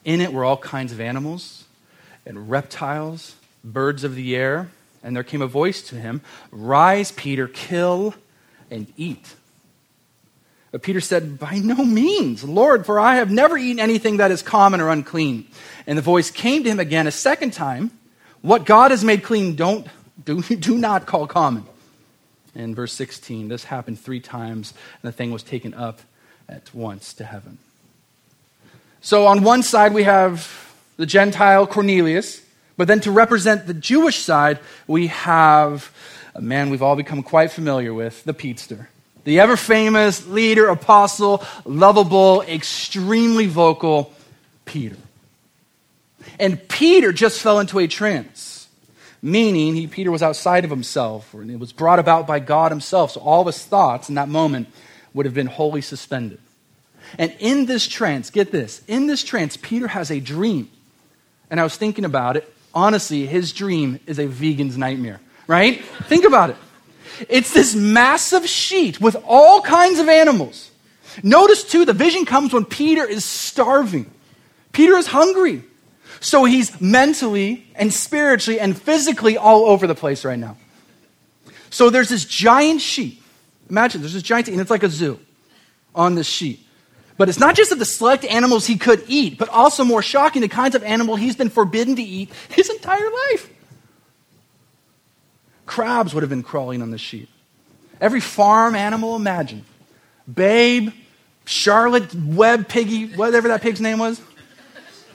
In 0.02 0.22
it 0.22 0.32
were 0.32 0.46
all 0.46 0.56
kinds 0.56 0.92
of 0.92 1.00
animals 1.00 1.64
and 2.24 2.48
reptiles, 2.48 3.36
birds 3.62 4.02
of 4.02 4.14
the 4.14 4.34
air. 4.34 4.70
And 5.02 5.14
there 5.14 5.24
came 5.24 5.42
a 5.42 5.46
voice 5.46 5.82
to 5.88 5.96
him 5.96 6.22
Rise, 6.50 7.12
Peter, 7.12 7.48
kill 7.48 8.14
and 8.70 8.90
eat. 8.96 9.34
But 10.72 10.82
Peter 10.82 11.00
said, 11.00 11.38
By 11.38 11.58
no 11.58 11.84
means, 11.84 12.42
Lord, 12.42 12.84
for 12.86 12.98
I 12.98 13.16
have 13.16 13.30
never 13.30 13.56
eaten 13.56 13.78
anything 13.78 14.16
that 14.16 14.30
is 14.30 14.42
common 14.42 14.80
or 14.80 14.88
unclean. 14.88 15.46
And 15.86 15.96
the 15.96 16.02
voice 16.02 16.30
came 16.30 16.64
to 16.64 16.70
him 16.70 16.80
again 16.80 17.06
a 17.06 17.12
second 17.12 17.52
time 17.52 17.92
What 18.40 18.64
God 18.64 18.90
has 18.90 19.04
made 19.04 19.22
clean, 19.22 19.54
don't, 19.54 19.86
do, 20.24 20.42
do 20.42 20.76
not 20.76 21.06
call 21.06 21.28
common. 21.28 21.64
In 22.54 22.74
verse 22.74 22.92
16, 22.92 23.48
this 23.48 23.64
happened 23.64 24.00
three 24.00 24.20
times, 24.20 24.74
and 25.02 25.08
the 25.08 25.12
thing 25.12 25.30
was 25.30 25.42
taken 25.42 25.72
up 25.74 26.00
at 26.48 26.74
once 26.74 27.14
to 27.14 27.24
heaven. 27.24 27.58
So 29.00 29.26
on 29.26 29.42
one 29.42 29.62
side, 29.62 29.94
we 29.94 30.02
have 30.02 30.74
the 30.96 31.06
Gentile 31.06 31.66
Cornelius, 31.66 32.42
but 32.76 32.88
then 32.88 33.00
to 33.00 33.10
represent 33.10 33.66
the 33.66 33.74
Jewish 33.74 34.18
side, 34.18 34.58
we 34.86 35.08
have 35.08 35.90
a 36.34 36.42
man 36.42 36.70
we've 36.70 36.82
all 36.82 36.96
become 36.96 37.22
quite 37.22 37.50
familiar 37.50 37.92
with, 37.94 38.22
the 38.24 38.34
Peetster. 38.34 38.86
The 39.24 39.40
ever 39.40 39.56
famous 39.56 40.26
leader, 40.26 40.68
apostle, 40.68 41.44
lovable, 41.64 42.42
extremely 42.42 43.46
vocal 43.46 44.12
Peter. 44.64 44.96
And 46.40 46.66
Peter 46.68 47.12
just 47.12 47.40
fell 47.40 47.60
into 47.60 47.78
a 47.78 47.86
trance, 47.86 48.68
meaning 49.20 49.74
he, 49.74 49.86
Peter 49.86 50.10
was 50.10 50.22
outside 50.22 50.64
of 50.64 50.70
himself, 50.70 51.34
and 51.34 51.50
it 51.50 51.58
was 51.58 51.72
brought 51.72 51.98
about 51.98 52.26
by 52.26 52.40
God 52.40 52.72
himself. 52.72 53.12
So 53.12 53.20
all 53.20 53.42
of 53.42 53.46
his 53.46 53.64
thoughts 53.64 54.08
in 54.08 54.16
that 54.16 54.28
moment 54.28 54.68
would 55.14 55.26
have 55.26 55.34
been 55.34 55.46
wholly 55.46 55.82
suspended. 55.82 56.38
And 57.18 57.34
in 57.38 57.66
this 57.66 57.86
trance, 57.86 58.30
get 58.30 58.50
this, 58.50 58.82
in 58.88 59.06
this 59.06 59.22
trance, 59.22 59.56
Peter 59.56 59.88
has 59.88 60.10
a 60.10 60.20
dream. 60.20 60.70
And 61.50 61.60
I 61.60 61.64
was 61.64 61.76
thinking 61.76 62.04
about 62.04 62.36
it. 62.36 62.52
Honestly, 62.74 63.26
his 63.26 63.52
dream 63.52 64.00
is 64.06 64.18
a 64.18 64.26
vegan's 64.26 64.78
nightmare, 64.78 65.20
right? 65.46 65.84
Think 66.04 66.24
about 66.24 66.50
it. 66.50 66.56
It's 67.28 67.52
this 67.52 67.74
massive 67.74 68.48
sheet 68.48 69.00
with 69.00 69.16
all 69.26 69.60
kinds 69.60 69.98
of 69.98 70.08
animals. 70.08 70.70
Notice, 71.22 71.64
too, 71.64 71.84
the 71.84 71.92
vision 71.92 72.24
comes 72.24 72.52
when 72.52 72.64
Peter 72.64 73.04
is 73.04 73.24
starving. 73.24 74.10
Peter 74.72 74.96
is 74.96 75.06
hungry. 75.06 75.64
So 76.20 76.44
he's 76.44 76.80
mentally 76.80 77.66
and 77.74 77.92
spiritually 77.92 78.60
and 78.60 78.80
physically 78.80 79.36
all 79.36 79.64
over 79.66 79.86
the 79.86 79.94
place 79.94 80.24
right 80.24 80.38
now. 80.38 80.56
So 81.70 81.90
there's 81.90 82.08
this 82.08 82.24
giant 82.24 82.80
sheet. 82.80 83.20
Imagine 83.68 84.02
there's 84.02 84.12
this 84.12 84.22
giant, 84.22 84.48
and 84.48 84.60
it's 84.60 84.70
like 84.70 84.82
a 84.82 84.88
zoo 84.88 85.18
on 85.94 86.14
this 86.14 86.26
sheet. 86.26 86.66
But 87.16 87.28
it's 87.28 87.38
not 87.38 87.54
just 87.54 87.72
of 87.72 87.78
the 87.78 87.84
select 87.84 88.24
animals 88.24 88.66
he 88.66 88.76
could 88.76 89.04
eat, 89.06 89.38
but 89.38 89.48
also 89.48 89.84
more 89.84 90.02
shocking, 90.02 90.42
the 90.42 90.48
kinds 90.48 90.74
of 90.74 90.82
animal 90.82 91.16
he's 91.16 91.36
been 91.36 91.50
forbidden 91.50 91.96
to 91.96 92.02
eat 92.02 92.30
his 92.50 92.70
entire 92.70 93.10
life. 93.30 93.50
Crabs 95.66 96.14
would 96.14 96.22
have 96.22 96.30
been 96.30 96.42
crawling 96.42 96.82
on 96.82 96.90
the 96.90 96.98
sheet. 96.98 97.28
Every 98.00 98.20
farm 98.20 98.74
animal 98.74 99.16
imagine. 99.16 99.64
Babe, 100.32 100.90
Charlotte, 101.44 102.14
Web, 102.14 102.68
Piggy, 102.68 103.06
whatever 103.14 103.48
that 103.48 103.62
pig's 103.62 103.80
name 103.80 103.98
was. 103.98 104.20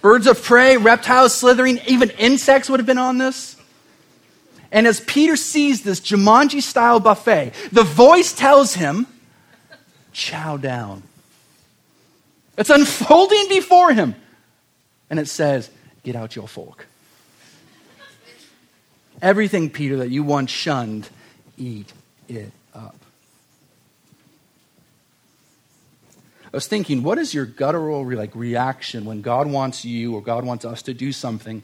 Birds 0.02 0.28
of 0.28 0.42
prey, 0.42 0.78
reptiles 0.78 1.34
slithering, 1.34 1.80
even 1.88 2.10
insects 2.12 2.70
would 2.70 2.80
have 2.80 2.88
been 2.88 2.98
on 2.98 3.18
this. 3.18 3.56
And 4.72 4.86
as 4.86 5.00
Peter 5.02 5.36
sees 5.36 5.84
this 5.84 6.00
Jumanji 6.00 6.62
style 6.62 7.00
buffet, 7.00 7.54
the 7.72 7.84
voice 7.84 8.34
tells 8.34 8.74
him, 8.74 9.08
chow 10.12 10.58
down. 10.58 11.04
It's 12.58 12.70
unfolding 12.70 13.48
before 13.50 13.94
him. 13.94 14.16
And 15.10 15.20
it 15.20 15.28
says, 15.28 15.70
Get 16.04 16.16
out 16.16 16.36
your 16.36 16.48
fork. 16.48 16.87
Everything, 19.22 19.70
Peter, 19.70 19.98
that 19.98 20.10
you 20.10 20.24
once 20.24 20.52
shunned, 20.52 21.10
eat 21.58 21.92
it 22.28 22.52
up. 22.74 22.96
I 26.46 26.58
was 26.58 26.68
thinking, 26.68 27.04
what 27.04 27.18
is 27.18 27.34
your 27.34 27.46
guttural 27.46 28.06
like 28.06 28.36
reaction 28.36 29.06
when 29.06 29.22
God 29.22 29.48
wants 29.48 29.84
you 29.84 30.16
or 30.16 30.22
God 30.22 30.46
wants 30.46 30.66
us 30.66 30.82
to 30.84 30.94
do 30.94 31.12
something 31.12 31.62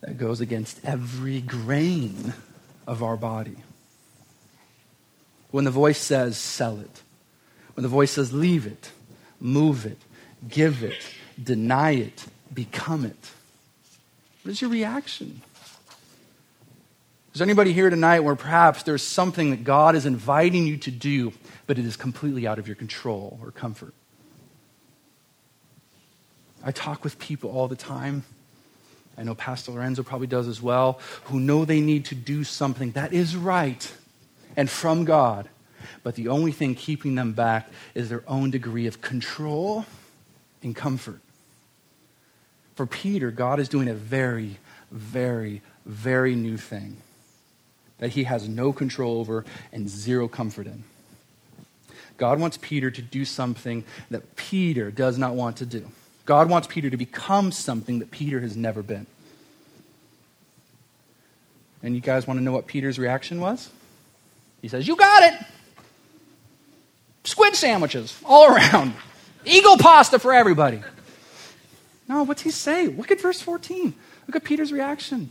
that 0.00 0.16
goes 0.16 0.40
against 0.40 0.84
every 0.84 1.40
grain 1.40 2.34
of 2.86 3.02
our 3.02 3.16
body? 3.16 3.56
When 5.50 5.64
the 5.64 5.70
voice 5.70 5.98
says, 5.98 6.36
sell 6.36 6.78
it. 6.78 7.02
When 7.74 7.82
the 7.82 7.88
voice 7.88 8.12
says, 8.12 8.32
leave 8.32 8.66
it 8.66 8.92
move 9.40 9.86
it, 9.86 9.98
give 10.48 10.84
it, 10.84 11.02
deny 11.42 11.92
it, 11.92 12.26
become 12.52 13.04
it. 13.04 13.30
What 14.42 14.52
is 14.52 14.60
your 14.60 14.70
reaction? 14.70 15.42
Is 17.32 17.38
there 17.38 17.46
anybody 17.46 17.72
here 17.72 17.88
tonight 17.90 18.20
where 18.20 18.34
perhaps 18.34 18.82
there's 18.82 19.04
something 19.04 19.50
that 19.50 19.62
God 19.62 19.94
is 19.94 20.04
inviting 20.04 20.66
you 20.66 20.76
to 20.78 20.90
do, 20.90 21.32
but 21.68 21.78
it 21.78 21.84
is 21.84 21.96
completely 21.96 22.44
out 22.44 22.58
of 22.58 22.66
your 22.66 22.74
control 22.74 23.38
or 23.40 23.52
comfort? 23.52 23.94
I 26.64 26.72
talk 26.72 27.04
with 27.04 27.20
people 27.20 27.50
all 27.50 27.68
the 27.68 27.76
time. 27.76 28.24
I 29.16 29.22
know 29.22 29.36
Pastor 29.36 29.70
Lorenzo 29.70 30.02
probably 30.02 30.26
does 30.26 30.48
as 30.48 30.60
well, 30.60 30.98
who 31.24 31.38
know 31.38 31.64
they 31.64 31.80
need 31.80 32.06
to 32.06 32.16
do 32.16 32.42
something 32.42 32.92
that 32.92 33.12
is 33.12 33.36
right 33.36 33.92
and 34.56 34.68
from 34.68 35.04
God, 35.04 35.48
but 36.02 36.16
the 36.16 36.28
only 36.28 36.50
thing 36.50 36.74
keeping 36.74 37.14
them 37.14 37.32
back 37.32 37.70
is 37.94 38.08
their 38.08 38.24
own 38.26 38.50
degree 38.50 38.88
of 38.88 39.00
control 39.00 39.86
and 40.64 40.74
comfort. 40.74 41.20
For 42.74 42.86
Peter, 42.86 43.30
God 43.30 43.60
is 43.60 43.68
doing 43.68 43.88
a 43.88 43.94
very, 43.94 44.58
very, 44.90 45.62
very 45.86 46.34
new 46.34 46.56
thing 46.56 46.96
that 48.00 48.10
he 48.10 48.24
has 48.24 48.48
no 48.48 48.72
control 48.72 49.20
over 49.20 49.44
and 49.72 49.88
zero 49.88 50.26
comfort 50.26 50.66
in. 50.66 50.82
God 52.16 52.40
wants 52.40 52.58
Peter 52.60 52.90
to 52.90 53.00
do 53.00 53.24
something 53.24 53.84
that 54.10 54.36
Peter 54.36 54.90
does 54.90 55.16
not 55.16 55.34
want 55.34 55.56
to 55.58 55.66
do. 55.66 55.86
God 56.26 56.50
wants 56.50 56.66
Peter 56.66 56.90
to 56.90 56.96
become 56.96 57.52
something 57.52 58.00
that 58.00 58.10
Peter 58.10 58.40
has 58.40 58.56
never 58.56 58.82
been. 58.82 59.06
And 61.82 61.94
you 61.94 62.00
guys 62.00 62.26
want 62.26 62.38
to 62.38 62.44
know 62.44 62.52
what 62.52 62.66
Peter's 62.66 62.98
reaction 62.98 63.40
was? 63.40 63.70
He 64.60 64.68
says, 64.68 64.86
You 64.86 64.96
got 64.96 65.22
it 65.22 65.46
squid 67.24 67.54
sandwiches 67.54 68.18
all 68.24 68.46
around, 68.54 68.92
eagle 69.44 69.78
pasta 69.78 70.18
for 70.18 70.32
everybody. 70.32 70.82
No, 72.08 72.24
what's 72.24 72.42
he 72.42 72.50
say? 72.50 72.88
Look 72.88 73.10
at 73.10 73.20
verse 73.20 73.40
14. 73.40 73.94
Look 74.26 74.36
at 74.36 74.44
Peter's 74.44 74.72
reaction. 74.72 75.30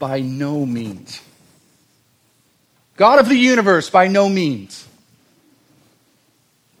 By 0.00 0.20
no 0.20 0.66
means. 0.66 1.22
God 2.96 3.20
of 3.20 3.28
the 3.28 3.36
universe, 3.36 3.88
by 3.88 4.08
no 4.08 4.28
means. 4.28 4.88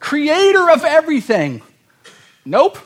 Creator 0.00 0.70
of 0.70 0.84
everything. 0.84 1.62
Nope. 2.44 2.78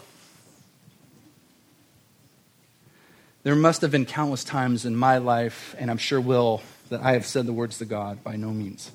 There 3.45 3.55
must 3.55 3.81
have 3.83 3.91
been 3.91 4.07
countless 4.07 4.43
times 4.43 4.85
in 4.85 4.97
my 4.97 5.19
life, 5.19 5.75
and 5.79 5.91
I'm 5.91 5.99
sure 5.99 6.21
will, 6.21 6.63
that 6.89 7.01
I 7.01 7.13
have 7.13 7.25
said 7.25 7.47
the 7.47 7.53
words 7.53 7.79
to 7.79 7.85
God, 7.85 8.23
by 8.25 8.37
no 8.37 8.51
means. 8.51 8.91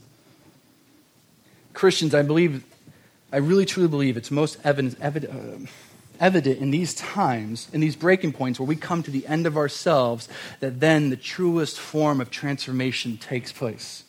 Christians, 1.73 2.13
I 2.13 2.21
believe, 2.21 2.63
I 3.31 3.37
really 3.37 3.65
truly 3.65 3.87
believe 3.87 4.17
it's 4.17 4.31
most 4.31 4.57
evident, 4.63 4.97
evident, 4.99 5.33
uh, 5.33 5.69
evident 6.19 6.59
in 6.59 6.71
these 6.71 6.93
times, 6.93 7.67
in 7.73 7.81
these 7.81 7.95
breaking 7.95 8.33
points 8.33 8.59
where 8.59 8.67
we 8.67 8.75
come 8.75 9.03
to 9.03 9.11
the 9.11 9.25
end 9.27 9.45
of 9.45 9.57
ourselves, 9.57 10.27
that 10.59 10.79
then 10.79 11.09
the 11.09 11.17
truest 11.17 11.79
form 11.79 12.21
of 12.21 12.29
transformation 12.29 13.17
takes 13.17 13.51
place. 13.51 14.03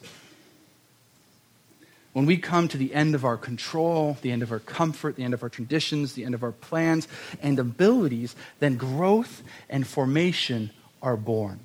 When 2.13 2.27
we 2.27 2.39
come 2.39 2.67
to 2.69 2.77
the 2.77 2.93
end 2.93 3.15
of 3.15 3.25
our 3.25 3.37
control, 3.37 4.19
the 4.21 4.33
end 4.33 4.43
of 4.43 4.51
our 4.51 4.59
comfort, 4.59 5.15
the 5.15 5.23
end 5.23 5.33
of 5.33 5.43
our 5.45 5.49
traditions, 5.49 6.15
the 6.15 6.25
end 6.25 6.35
of 6.35 6.43
our 6.43 6.53
plans 6.53 7.07
and 7.41 7.59
abilities, 7.59 8.35
then 8.59 8.77
growth 8.77 9.43
and 9.69 9.87
formation 9.87 10.71
are 11.01 11.17
born. 11.17 11.61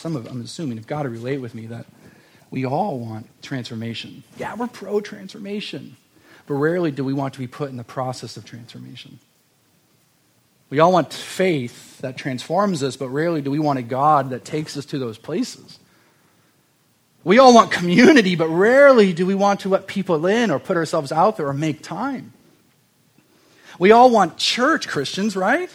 some 0.00 0.16
of 0.16 0.26
I'm 0.26 0.40
assuming 0.40 0.78
have 0.78 0.86
got 0.86 1.02
to 1.02 1.10
relate 1.10 1.38
with 1.38 1.54
me 1.54 1.66
that 1.66 1.84
we 2.50 2.64
all 2.64 2.98
want 2.98 3.26
transformation. 3.42 4.24
Yeah, 4.38 4.54
we're 4.54 4.66
pro 4.66 5.00
transformation, 5.00 5.96
but 6.50 6.56
rarely 6.56 6.90
do 6.90 7.04
we 7.04 7.12
want 7.12 7.34
to 7.34 7.38
be 7.38 7.46
put 7.46 7.70
in 7.70 7.76
the 7.76 7.84
process 7.84 8.36
of 8.36 8.44
transformation. 8.44 9.20
We 10.68 10.80
all 10.80 10.90
want 10.90 11.14
faith 11.14 11.98
that 11.98 12.16
transforms 12.16 12.82
us, 12.82 12.96
but 12.96 13.08
rarely 13.08 13.40
do 13.40 13.52
we 13.52 13.60
want 13.60 13.78
a 13.78 13.82
God 13.82 14.30
that 14.30 14.44
takes 14.44 14.76
us 14.76 14.84
to 14.86 14.98
those 14.98 15.16
places. 15.16 15.78
We 17.22 17.38
all 17.38 17.54
want 17.54 17.70
community, 17.70 18.34
but 18.34 18.48
rarely 18.48 19.12
do 19.12 19.26
we 19.26 19.36
want 19.36 19.60
to 19.60 19.68
let 19.68 19.86
people 19.86 20.26
in 20.26 20.50
or 20.50 20.58
put 20.58 20.76
ourselves 20.76 21.12
out 21.12 21.36
there 21.36 21.46
or 21.46 21.54
make 21.54 21.84
time. 21.84 22.32
We 23.78 23.92
all 23.92 24.10
want 24.10 24.36
church 24.36 24.88
Christians, 24.88 25.36
right? 25.36 25.70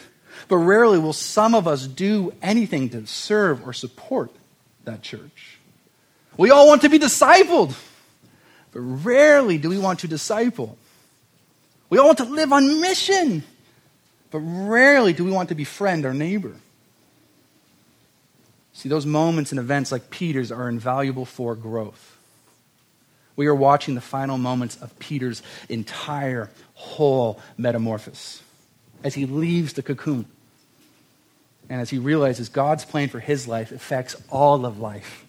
But 0.46 0.58
rarely 0.58 0.98
will 0.98 1.14
some 1.14 1.54
of 1.54 1.66
us 1.66 1.86
do 1.86 2.34
anything 2.42 2.90
to 2.90 3.06
serve 3.06 3.66
or 3.66 3.72
support 3.72 4.30
that 4.84 5.00
church. 5.00 5.56
We 6.36 6.50
all 6.50 6.66
want 6.66 6.82
to 6.82 6.90
be 6.90 6.98
discipled, 6.98 7.74
but 8.76 8.82
rarely 8.82 9.56
do 9.56 9.70
we 9.70 9.78
want 9.78 10.00
to 10.00 10.08
disciple. 10.08 10.76
We 11.88 11.96
all 11.96 12.08
want 12.08 12.18
to 12.18 12.24
live 12.24 12.52
on 12.52 12.82
mission, 12.82 13.42
but 14.30 14.40
rarely 14.40 15.14
do 15.14 15.24
we 15.24 15.30
want 15.30 15.48
to 15.48 15.54
befriend 15.54 16.04
our 16.04 16.12
neighbor. 16.12 16.52
See, 18.74 18.90
those 18.90 19.06
moments 19.06 19.50
and 19.50 19.58
events 19.58 19.90
like 19.90 20.10
Peter's 20.10 20.52
are 20.52 20.68
invaluable 20.68 21.24
for 21.24 21.54
growth. 21.54 22.18
We 23.34 23.46
are 23.46 23.54
watching 23.54 23.94
the 23.94 24.02
final 24.02 24.36
moments 24.36 24.76
of 24.76 24.98
Peter's 24.98 25.42
entire 25.70 26.50
whole 26.74 27.40
metamorphosis 27.56 28.42
as 29.02 29.14
he 29.14 29.24
leaves 29.24 29.72
the 29.72 29.82
cocoon 29.82 30.26
and 31.70 31.80
as 31.80 31.88
he 31.88 31.96
realizes 31.96 32.50
God's 32.50 32.84
plan 32.84 33.08
for 33.08 33.20
his 33.20 33.48
life 33.48 33.72
affects 33.72 34.16
all 34.28 34.66
of 34.66 34.78
life. 34.78 35.25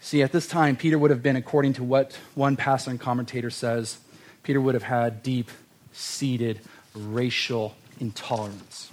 See, 0.00 0.22
at 0.22 0.32
this 0.32 0.48
time, 0.48 0.76
Peter 0.76 0.98
would 0.98 1.10
have 1.10 1.22
been, 1.22 1.36
according 1.36 1.74
to 1.74 1.84
what 1.84 2.18
one 2.34 2.56
pastor 2.56 2.90
and 2.90 2.98
commentator 2.98 3.50
says, 3.50 3.98
Peter 4.42 4.60
would 4.60 4.74
have 4.74 4.82
had 4.82 5.22
deep 5.22 5.50
seated 5.92 6.60
racial 6.94 7.76
intolerance. 8.00 8.90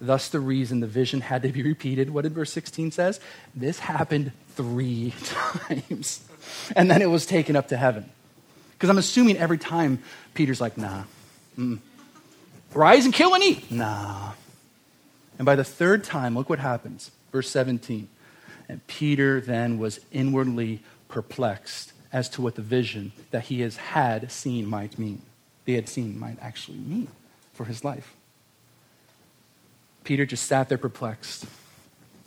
Thus, 0.00 0.28
the 0.28 0.40
reason 0.40 0.80
the 0.80 0.86
vision 0.86 1.20
had 1.20 1.42
to 1.42 1.48
be 1.48 1.62
repeated. 1.64 2.10
What 2.10 2.22
did 2.22 2.32
verse 2.32 2.52
16 2.52 2.92
says? 2.92 3.20
This 3.54 3.80
happened 3.80 4.32
three 4.50 5.14
times. 5.24 6.24
And 6.76 6.90
then 6.90 7.02
it 7.02 7.10
was 7.10 7.26
taken 7.26 7.56
up 7.56 7.68
to 7.68 7.76
heaven. 7.76 8.08
Because 8.72 8.88
I'm 8.88 8.98
assuming 8.98 9.36
every 9.36 9.58
time 9.58 10.00
Peter's 10.34 10.60
like, 10.60 10.76
nah. 10.76 11.04
Mm. 11.58 11.78
Rise 12.72 13.04
and 13.04 13.14
kill 13.14 13.34
and 13.34 13.42
eat. 13.42 13.70
Nah. 13.70 14.32
And 15.38 15.46
by 15.46 15.56
the 15.56 15.64
third 15.64 16.04
time, 16.04 16.34
look 16.34 16.48
what 16.48 16.58
happens. 16.58 17.10
Verse 17.30 17.48
17. 17.50 18.08
And 18.72 18.86
Peter 18.86 19.38
then 19.38 19.78
was 19.78 20.00
inwardly 20.12 20.80
perplexed 21.08 21.92
as 22.10 22.30
to 22.30 22.40
what 22.40 22.54
the 22.54 22.62
vision 22.62 23.12
that 23.30 23.44
he 23.44 23.60
has 23.60 23.76
had 23.76 24.32
seen 24.32 24.66
might 24.66 24.98
mean. 24.98 25.20
They 25.66 25.74
had 25.74 25.90
seen 25.90 26.18
might 26.18 26.38
actually 26.40 26.78
mean 26.78 27.08
for 27.52 27.66
his 27.66 27.84
life. 27.84 28.14
Peter 30.04 30.24
just 30.24 30.46
sat 30.46 30.70
there 30.70 30.78
perplexed. 30.78 31.44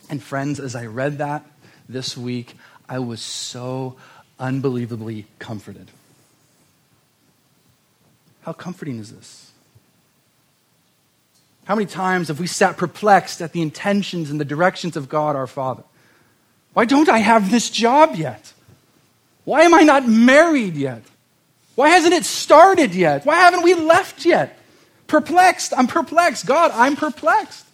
And 0.08 0.22
friends, 0.22 0.60
as 0.60 0.76
I 0.76 0.86
read 0.86 1.18
that 1.18 1.44
this 1.88 2.16
week, 2.16 2.54
I 2.88 3.00
was 3.00 3.20
so 3.20 3.96
unbelievably 4.38 5.26
comforted. 5.40 5.90
How 8.42 8.52
comforting 8.52 9.00
is 9.00 9.12
this? 9.12 9.50
How 11.64 11.74
many 11.74 11.86
times 11.86 12.28
have 12.28 12.38
we 12.38 12.46
sat 12.46 12.76
perplexed 12.76 13.42
at 13.42 13.50
the 13.50 13.62
intentions 13.62 14.30
and 14.30 14.38
the 14.38 14.44
directions 14.44 14.96
of 14.96 15.08
God 15.08 15.34
our 15.34 15.48
Father? 15.48 15.82
Why 16.76 16.84
don't 16.84 17.08
I 17.08 17.20
have 17.20 17.50
this 17.50 17.70
job 17.70 18.16
yet? 18.16 18.52
Why 19.44 19.62
am 19.62 19.72
I 19.72 19.80
not 19.80 20.06
married 20.06 20.76
yet? 20.76 21.00
Why 21.74 21.88
hasn't 21.88 22.12
it 22.12 22.26
started 22.26 22.94
yet? 22.94 23.24
Why 23.24 23.36
haven't 23.36 23.62
we 23.62 23.72
left 23.72 24.26
yet? 24.26 24.58
Perplexed. 25.06 25.72
I'm 25.74 25.86
perplexed. 25.86 26.44
God, 26.44 26.72
I'm 26.74 26.94
perplexed. 26.94 27.64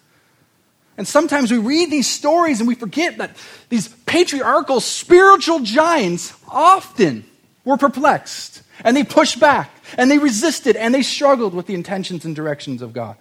And 0.96 1.08
sometimes 1.08 1.50
we 1.50 1.58
read 1.58 1.90
these 1.90 2.08
stories 2.08 2.60
and 2.60 2.68
we 2.68 2.76
forget 2.76 3.18
that 3.18 3.36
these 3.70 3.88
patriarchal 4.06 4.78
spiritual 4.78 5.58
giants 5.58 6.32
often 6.48 7.24
were 7.64 7.76
perplexed 7.76 8.62
and 8.84 8.96
they 8.96 9.02
pushed 9.02 9.40
back 9.40 9.72
and 9.98 10.12
they 10.12 10.18
resisted 10.18 10.76
and 10.76 10.94
they 10.94 11.02
struggled 11.02 11.54
with 11.54 11.66
the 11.66 11.74
intentions 11.74 12.24
and 12.24 12.36
directions 12.36 12.82
of 12.82 12.92
God. 12.92 13.16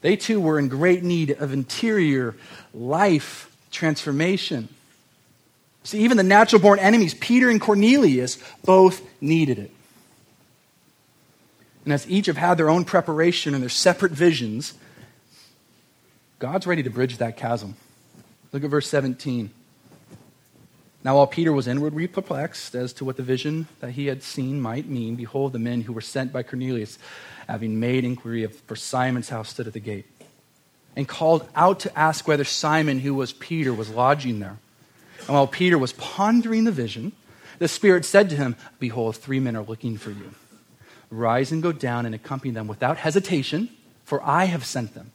They 0.00 0.16
too 0.16 0.40
were 0.40 0.58
in 0.58 0.68
great 0.68 1.02
need 1.02 1.32
of 1.32 1.52
interior 1.52 2.34
life 2.72 3.52
transformation. 3.76 4.68
See, 5.84 6.00
even 6.00 6.16
the 6.16 6.24
natural 6.24 6.60
born 6.60 6.80
enemies, 6.80 7.14
Peter 7.14 7.48
and 7.48 7.60
Cornelius, 7.60 8.38
both 8.64 9.02
needed 9.20 9.58
it. 9.58 9.70
And 11.84 11.92
as 11.92 12.10
each 12.10 12.26
have 12.26 12.36
had 12.36 12.56
their 12.56 12.68
own 12.68 12.84
preparation 12.84 13.54
and 13.54 13.62
their 13.62 13.70
separate 13.70 14.10
visions, 14.10 14.74
God's 16.40 16.66
ready 16.66 16.82
to 16.82 16.90
bridge 16.90 17.18
that 17.18 17.36
chasm. 17.36 17.76
Look 18.50 18.64
at 18.64 18.70
verse 18.70 18.88
17. 18.88 19.50
Now, 21.04 21.16
while 21.16 21.28
Peter 21.28 21.52
was 21.52 21.68
inwardly 21.68 22.08
perplexed 22.08 22.74
as 22.74 22.92
to 22.94 23.04
what 23.04 23.16
the 23.16 23.22
vision 23.22 23.68
that 23.78 23.92
he 23.92 24.06
had 24.06 24.24
seen 24.24 24.60
might 24.60 24.88
mean, 24.88 25.14
behold, 25.14 25.52
the 25.52 25.60
men 25.60 25.82
who 25.82 25.92
were 25.92 26.00
sent 26.00 26.32
by 26.32 26.42
Cornelius, 26.42 26.98
having 27.46 27.78
made 27.78 28.04
inquiry 28.04 28.42
of, 28.42 28.56
for 28.56 28.74
Simon's 28.74 29.28
house, 29.28 29.50
stood 29.50 29.68
at 29.68 29.72
the 29.72 29.78
gate 29.78 30.06
and 30.96 31.06
called 31.06 31.48
out 31.54 31.80
to 31.80 31.98
ask 31.98 32.26
whether 32.26 32.44
Simon, 32.44 32.98
who 33.00 33.14
was 33.14 33.32
Peter, 33.34 33.72
was 33.72 33.90
lodging 33.90 34.40
there. 34.40 34.58
And 35.20 35.28
while 35.28 35.46
Peter 35.46 35.78
was 35.78 35.92
pondering 35.92 36.64
the 36.64 36.72
vision, 36.72 37.12
the 37.58 37.68
Spirit 37.68 38.04
said 38.04 38.30
to 38.30 38.36
him, 38.36 38.56
Behold, 38.78 39.16
three 39.16 39.38
men 39.38 39.56
are 39.56 39.62
looking 39.62 39.98
for 39.98 40.10
you. 40.10 40.32
Rise 41.10 41.52
and 41.52 41.62
go 41.62 41.72
down 41.72 42.06
and 42.06 42.14
accompany 42.14 42.50
them 42.50 42.66
without 42.66 42.96
hesitation, 42.96 43.68
for 44.04 44.22
I 44.22 44.44
have 44.44 44.64
sent 44.64 44.94
them. 44.94 45.12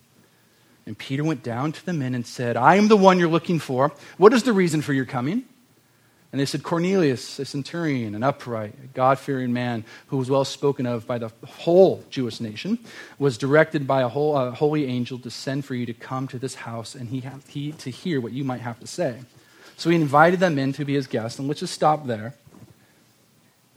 And 0.86 0.98
Peter 0.98 1.24
went 1.24 1.44
down 1.44 1.72
to 1.72 1.86
the 1.86 1.94
men 1.94 2.16
and 2.16 2.26
said, 2.26 2.58
I 2.58 2.76
am 2.76 2.88
the 2.88 2.98
one 2.98 3.20
you're 3.20 3.30
looking 3.30 3.60
for. 3.60 3.92
What 4.18 4.34
is 4.34 4.44
the 4.44 4.54
reason 4.54 4.82
for 4.82 4.94
your 4.94 5.06
coming? 5.06 5.44
And 6.32 6.40
they 6.40 6.46
said, 6.46 6.64
Cornelius, 6.64 7.40
a 7.40 7.46
centurion, 7.46 8.16
an 8.16 8.24
upright, 8.24 8.94
God 8.94 9.20
fearing 9.20 9.52
man 9.52 9.84
who 10.08 10.18
was 10.18 10.30
well 10.30 10.46
spoken 10.46 10.86
of 10.86 11.06
by 11.06 11.18
the 11.18 11.30
whole 11.46 12.06
Jewish 12.10 12.40
nation, 12.40 12.80
was 13.20 13.38
directed 13.38 13.86
by 13.86 14.02
a, 14.02 14.08
whole, 14.08 14.38
a 14.38 14.52
holy 14.52 14.86
angel 14.86 15.20
to 15.20 15.30
send 15.30 15.66
for 15.66 15.76
you 15.76 15.86
to 15.86 15.94
come 15.94 16.30
to 16.30 16.40
this 16.40 16.56
house 16.56 16.96
and 16.96 17.10
he, 17.10 17.24
he 17.50 17.74
to 17.74 17.90
hear 17.90 18.22
what 18.22 18.32
you 18.32 18.46
might 18.46 18.62
have 18.62 18.80
to 18.80 18.88
say. 18.88 19.20
So 19.76 19.90
he 19.90 19.96
invited 19.98 20.40
them 20.40 20.58
in 20.58 20.72
to 20.74 20.86
be 20.86 20.94
his 20.94 21.08
guests. 21.08 21.38
And 21.38 21.50
let's 21.50 21.60
just 21.60 21.74
stop 21.74 22.08
there. 22.08 22.34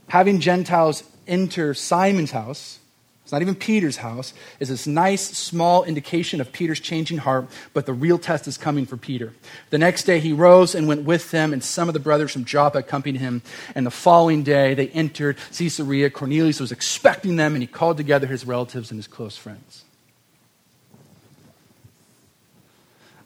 Having 0.08 0.40
Gentiles 0.40 1.02
enter 1.26 1.74
Simon's 1.74 2.30
house, 2.30 2.78
it's 3.24 3.32
not 3.32 3.40
even 3.40 3.54
Peter's 3.54 3.96
house, 3.96 4.34
is 4.60 4.68
this 4.68 4.86
nice 4.86 5.22
small 5.22 5.82
indication 5.84 6.42
of 6.42 6.52
Peter's 6.52 6.78
changing 6.78 7.16
heart, 7.16 7.48
but 7.72 7.86
the 7.86 7.94
real 7.94 8.18
test 8.18 8.46
is 8.46 8.58
coming 8.58 8.84
for 8.84 8.98
Peter. 8.98 9.32
The 9.70 9.78
next 9.78 10.04
day 10.04 10.20
he 10.20 10.34
rose 10.34 10.74
and 10.74 10.86
went 10.86 11.04
with 11.04 11.30
them, 11.30 11.54
and 11.54 11.64
some 11.64 11.88
of 11.88 11.94
the 11.94 12.00
brothers 12.00 12.32
from 12.32 12.44
Joppa 12.44 12.80
accompanied 12.80 13.20
him. 13.20 13.40
And 13.74 13.86
the 13.86 13.90
following 13.90 14.42
day 14.42 14.74
they 14.74 14.88
entered 14.88 15.38
Caesarea. 15.56 16.10
Cornelius 16.10 16.60
was 16.60 16.70
expecting 16.70 17.36
them, 17.36 17.54
and 17.54 17.62
he 17.62 17.66
called 17.66 17.96
together 17.96 18.26
his 18.26 18.44
relatives 18.44 18.90
and 18.90 18.98
his 18.98 19.06
close 19.06 19.38
friends. 19.38 19.84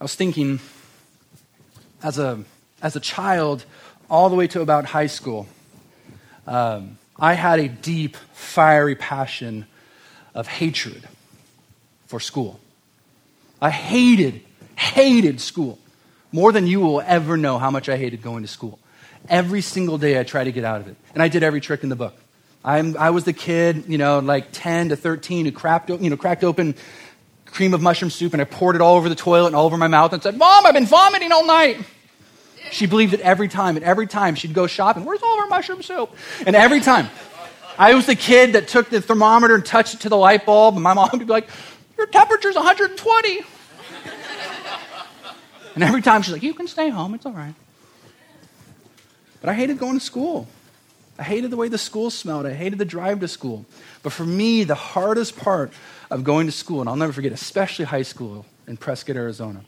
I 0.00 0.04
was 0.04 0.14
thinking, 0.14 0.60
as 2.04 2.20
a, 2.20 2.44
as 2.80 2.94
a 2.94 3.00
child, 3.00 3.64
all 4.08 4.28
the 4.28 4.36
way 4.36 4.46
to 4.46 4.60
about 4.60 4.84
high 4.84 5.08
school, 5.08 5.48
um, 6.46 6.98
I 7.16 7.32
had 7.32 7.58
a 7.58 7.66
deep, 7.66 8.16
fiery 8.32 8.94
passion 8.94 9.66
of 10.34 10.46
hatred 10.46 11.08
for 12.06 12.20
school. 12.20 12.60
I 13.60 13.70
hated, 13.70 14.40
hated 14.76 15.40
school 15.40 15.78
more 16.32 16.52
than 16.52 16.66
you 16.66 16.80
will 16.80 17.00
ever 17.00 17.36
know 17.36 17.58
how 17.58 17.70
much 17.70 17.88
I 17.88 17.96
hated 17.96 18.22
going 18.22 18.42
to 18.42 18.48
school. 18.48 18.78
Every 19.28 19.60
single 19.60 19.98
day 19.98 20.18
I 20.18 20.22
tried 20.22 20.44
to 20.44 20.52
get 20.52 20.64
out 20.64 20.80
of 20.80 20.88
it. 20.88 20.96
And 21.14 21.22
I 21.22 21.28
did 21.28 21.42
every 21.42 21.60
trick 21.60 21.82
in 21.82 21.88
the 21.88 21.96
book. 21.96 22.14
I'm, 22.64 22.96
i 22.96 23.10
was 23.10 23.24
the 23.24 23.32
kid, 23.32 23.84
you 23.88 23.98
know, 23.98 24.18
like 24.18 24.48
10 24.52 24.90
to 24.90 24.96
13 24.96 25.46
who 25.46 25.52
cracked, 25.52 25.90
you 25.90 26.10
know, 26.10 26.16
cracked 26.16 26.44
open 26.44 26.74
cream 27.46 27.72
of 27.72 27.80
mushroom 27.80 28.10
soup 28.10 28.34
and 28.34 28.42
I 28.42 28.44
poured 28.44 28.74
it 28.74 28.82
all 28.82 28.96
over 28.96 29.08
the 29.08 29.14
toilet 29.14 29.48
and 29.48 29.56
all 29.56 29.64
over 29.64 29.76
my 29.76 29.88
mouth 29.88 30.12
and 30.12 30.22
said, 30.22 30.36
Mom, 30.36 30.66
I've 30.66 30.74
been 30.74 30.86
vomiting 30.86 31.32
all 31.32 31.46
night. 31.46 31.78
She 32.70 32.86
believed 32.86 33.14
it 33.14 33.20
every 33.20 33.48
time. 33.48 33.76
And 33.76 33.84
every 33.84 34.06
time 34.06 34.34
she'd 34.34 34.52
go 34.52 34.66
shopping, 34.66 35.04
where's 35.04 35.22
all 35.22 35.34
of 35.34 35.40
our 35.40 35.46
mushroom 35.46 35.82
soup? 35.82 36.10
And 36.46 36.54
every 36.54 36.80
time. 36.80 37.08
I 37.78 37.94
was 37.94 38.06
the 38.06 38.16
kid 38.16 38.54
that 38.54 38.66
took 38.66 38.90
the 38.90 39.00
thermometer 39.00 39.54
and 39.54 39.64
touched 39.64 39.94
it 39.94 40.00
to 40.00 40.08
the 40.08 40.16
light 40.16 40.44
bulb, 40.44 40.74
and 40.74 40.82
my 40.82 40.94
mom 40.94 41.10
would 41.12 41.20
be 41.20 41.24
like, 41.26 41.48
Your 41.96 42.08
temperature's 42.08 42.56
120. 42.56 43.40
and 45.76 45.84
every 45.84 46.02
time 46.02 46.22
she's 46.22 46.32
like, 46.32 46.42
You 46.42 46.54
can 46.54 46.66
stay 46.66 46.88
home, 46.88 47.14
it's 47.14 47.24
all 47.24 47.32
right. 47.32 47.54
But 49.40 49.50
I 49.50 49.54
hated 49.54 49.78
going 49.78 49.98
to 49.98 50.04
school. 50.04 50.48
I 51.18 51.22
hated 51.22 51.50
the 51.50 51.56
way 51.56 51.68
the 51.68 51.78
school 51.78 52.10
smelled. 52.10 52.46
I 52.46 52.52
hated 52.52 52.78
the 52.78 52.84
drive 52.84 53.20
to 53.20 53.28
school. 53.28 53.64
But 54.02 54.12
for 54.12 54.24
me, 54.24 54.64
the 54.64 54.74
hardest 54.74 55.36
part 55.36 55.72
of 56.10 56.24
going 56.24 56.46
to 56.46 56.52
school, 56.52 56.80
and 56.80 56.88
I'll 56.88 56.96
never 56.96 57.12
forget, 57.12 57.32
especially 57.32 57.84
high 57.84 58.02
school 58.02 58.44
in 58.66 58.76
Prescott, 58.76 59.16
Arizona, 59.16 59.64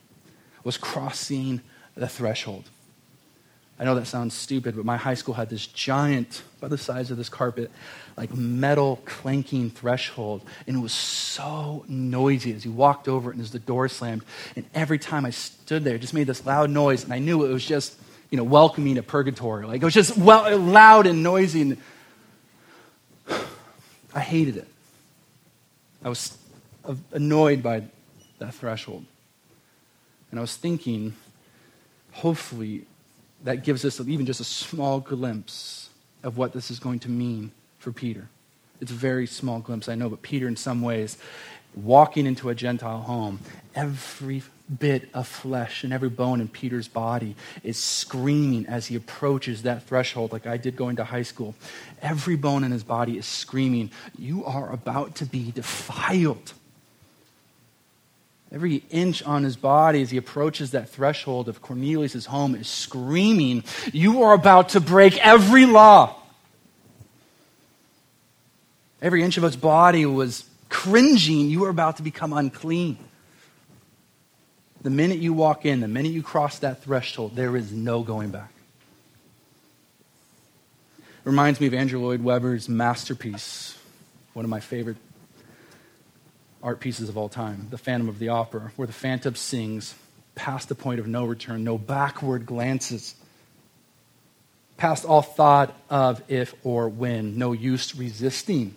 was 0.65 0.77
crossing 0.77 1.61
the 1.95 2.09
threshold. 2.09 2.71
I 3.81 3.85
know 3.85 3.95
that 3.95 4.07
sounds 4.07 4.35
stupid, 4.35 4.77
but 4.77 4.85
my 4.85 4.99
high 4.99 5.15
school 5.15 5.33
had 5.33 5.49
this 5.49 5.67
giant, 5.67 6.43
by 6.61 6.69
the 6.69 6.77
size 6.77 7.11
of 7.11 7.17
this 7.17 7.31
carpet, 7.31 7.71
like 8.15 8.35
metal 8.35 9.01
clanking 9.07 9.71
threshold. 9.71 10.43
And 10.67 10.77
it 10.77 10.81
was 10.81 10.93
so 10.93 11.87
noisy 11.89 12.53
as 12.53 12.67
you 12.67 12.73
walked 12.73 13.09
over 13.09 13.31
it 13.31 13.37
and 13.37 13.43
as 13.43 13.53
the 13.53 13.59
door 13.59 13.89
slammed. 13.89 14.23
And 14.55 14.67
every 14.75 14.99
time 14.99 15.25
I 15.25 15.31
stood 15.31 15.83
there, 15.83 15.95
it 15.95 16.01
just 16.01 16.13
made 16.13 16.27
this 16.27 16.45
loud 16.45 16.69
noise. 16.69 17.05
And 17.05 17.13
I 17.15 17.21
knew 17.21 17.47
it 17.47 17.49
was 17.51 17.65
just, 17.65 17.99
you 18.29 18.37
know, 18.37 18.45
welcoming 18.45 18.97
to 18.97 19.03
purgatory. 19.03 19.65
Like 19.65 19.81
it 19.81 19.85
was 19.87 19.95
just 19.95 20.15
well, 20.15 20.59
loud 20.59 21.07
and 21.07 21.23
noisy. 21.23 21.63
And 21.63 21.77
I 24.15 24.21
hated 24.21 24.59
it. 24.59 24.69
I 26.05 26.11
was 26.11 26.37
annoyed 27.13 27.63
by 27.63 27.85
that 28.41 28.53
threshold. 28.53 29.07
And 30.31 30.39
I 30.39 30.43
was 30.43 30.55
thinking, 30.55 31.15
hopefully, 32.13 32.85
that 33.45 33.65
gives 33.65 33.85
us 33.85 34.01
even 34.01 34.27
just 34.27 34.41
a 34.41 34.45
small 34.45 35.01
glimpse 35.01 35.89
of 36.23 36.37
what 36.37 36.53
this 36.53 36.71
is 36.71 36.79
going 36.79 36.99
to 37.01 37.09
mean 37.09 37.53
for 37.79 37.93
Peter 37.93 38.29
It's 38.81 38.91
a 38.91 38.95
very 38.95 39.27
small 39.27 39.61
glimpse, 39.61 39.89
I 39.89 39.95
know, 39.95 40.09
but 40.09 40.23
Peter, 40.23 40.47
in 40.49 40.57
some 40.57 40.83
ways, 40.83 41.17
walking 41.75 42.27
into 42.27 42.49
a 42.49 42.55
Gentile 42.55 43.01
home, 43.01 43.41
every 43.75 44.43
bit 44.79 45.09
of 45.15 45.27
flesh 45.27 45.83
and 45.83 45.93
every 45.93 46.09
bone 46.09 46.41
in 46.41 46.49
Peter's 46.49 46.89
body 46.89 47.35
is 47.65 47.79
screaming 47.79 48.67
as 48.67 48.87
he 48.87 48.97
approaches 48.97 49.63
that 49.63 49.85
threshold, 49.85 50.33
like 50.33 50.47
I 50.47 50.57
did 50.57 50.77
going 50.77 50.97
to 50.97 51.05
high 51.05 51.23
school. 51.23 51.55
Every 52.03 52.37
bone 52.37 52.65
in 52.65 52.71
his 52.71 52.85
body 52.85 53.19
is 53.19 53.27
screaming, 53.27 53.91
You 54.19 54.45
are 54.45 54.73
about 54.73 55.17
to 55.17 55.27
be 55.27 55.51
defiled. 55.51 56.53
Every 58.53 58.83
inch 58.91 59.23
on 59.23 59.45
his 59.45 59.57
body 59.57 60.03
as 60.03 60.11
he 60.11 60.17
approaches 60.17 60.73
that 60.73 60.89
threshold 60.89 61.49
of 61.49 61.63
Cornelius' 61.63 62.27
home 62.27 62.57
is 62.57 62.67
screaming, 62.67 63.63
You 63.93 64.25
are 64.25 64.35
about 64.35 64.71
to 64.71 64.81
break 64.81 65.17
every 65.25 65.67
law. 65.67 66.17
Every 69.01 69.23
inch 69.23 69.37
of 69.37 69.45
his 69.45 69.57
body 69.57 70.05
was 70.05 70.45
cringing, 70.69 71.49
You 71.49 71.65
are 71.65 71.71
about 71.71 71.99
to 71.99 72.03
become 72.03 72.33
unclean. 72.33 72.99
The 74.83 74.91
minute 74.91 75.19
you 75.19 75.33
walk 75.33 75.65
in, 75.65 75.81
the 75.81 75.89
minute 75.89 76.11
you 76.11 76.23
cross 76.23 76.59
that 76.61 76.83
threshold, 76.83 77.37
there 77.37 77.57
is 77.57 77.71
no 77.71 78.03
going 78.03 78.31
back. 78.31 78.53
Reminds 81.23 81.61
me 81.61 81.67
of 81.67 81.75
Andrew 81.75 82.01
Lloyd 82.01 82.23
Webber's 82.23 82.69
masterpiece, 82.69 83.79
one 84.33 84.45
of 84.45 84.49
my 84.49 84.61
favorite 84.61 84.97
art 86.63 86.81
pieces 86.81 87.09
of 87.09 87.17
all 87.17 87.29
time, 87.29 87.69
The 87.71 87.79
Phantom 87.79 88.09
of 88.09 88.19
the 88.19 88.29
Opera, 88.29 88.73
where 88.77 88.87
the 88.87 88.93
Phantom 88.93 89.35
sings 89.35 89.95
past 90.35 90.69
the 90.69 90.75
point 90.75 91.01
of 91.01 91.07
no 91.07 91.25
return, 91.25 91.65
no 91.65 91.79
backward 91.79 92.47
glances, 92.47 93.15
past 94.77 95.05
all 95.05 95.23
thought 95.23 95.75
of 95.89 96.23
if 96.29 96.55
or 96.65 96.89
when, 96.89 97.39
no 97.39 97.53
use 97.53 97.95
resisting. 97.95 98.75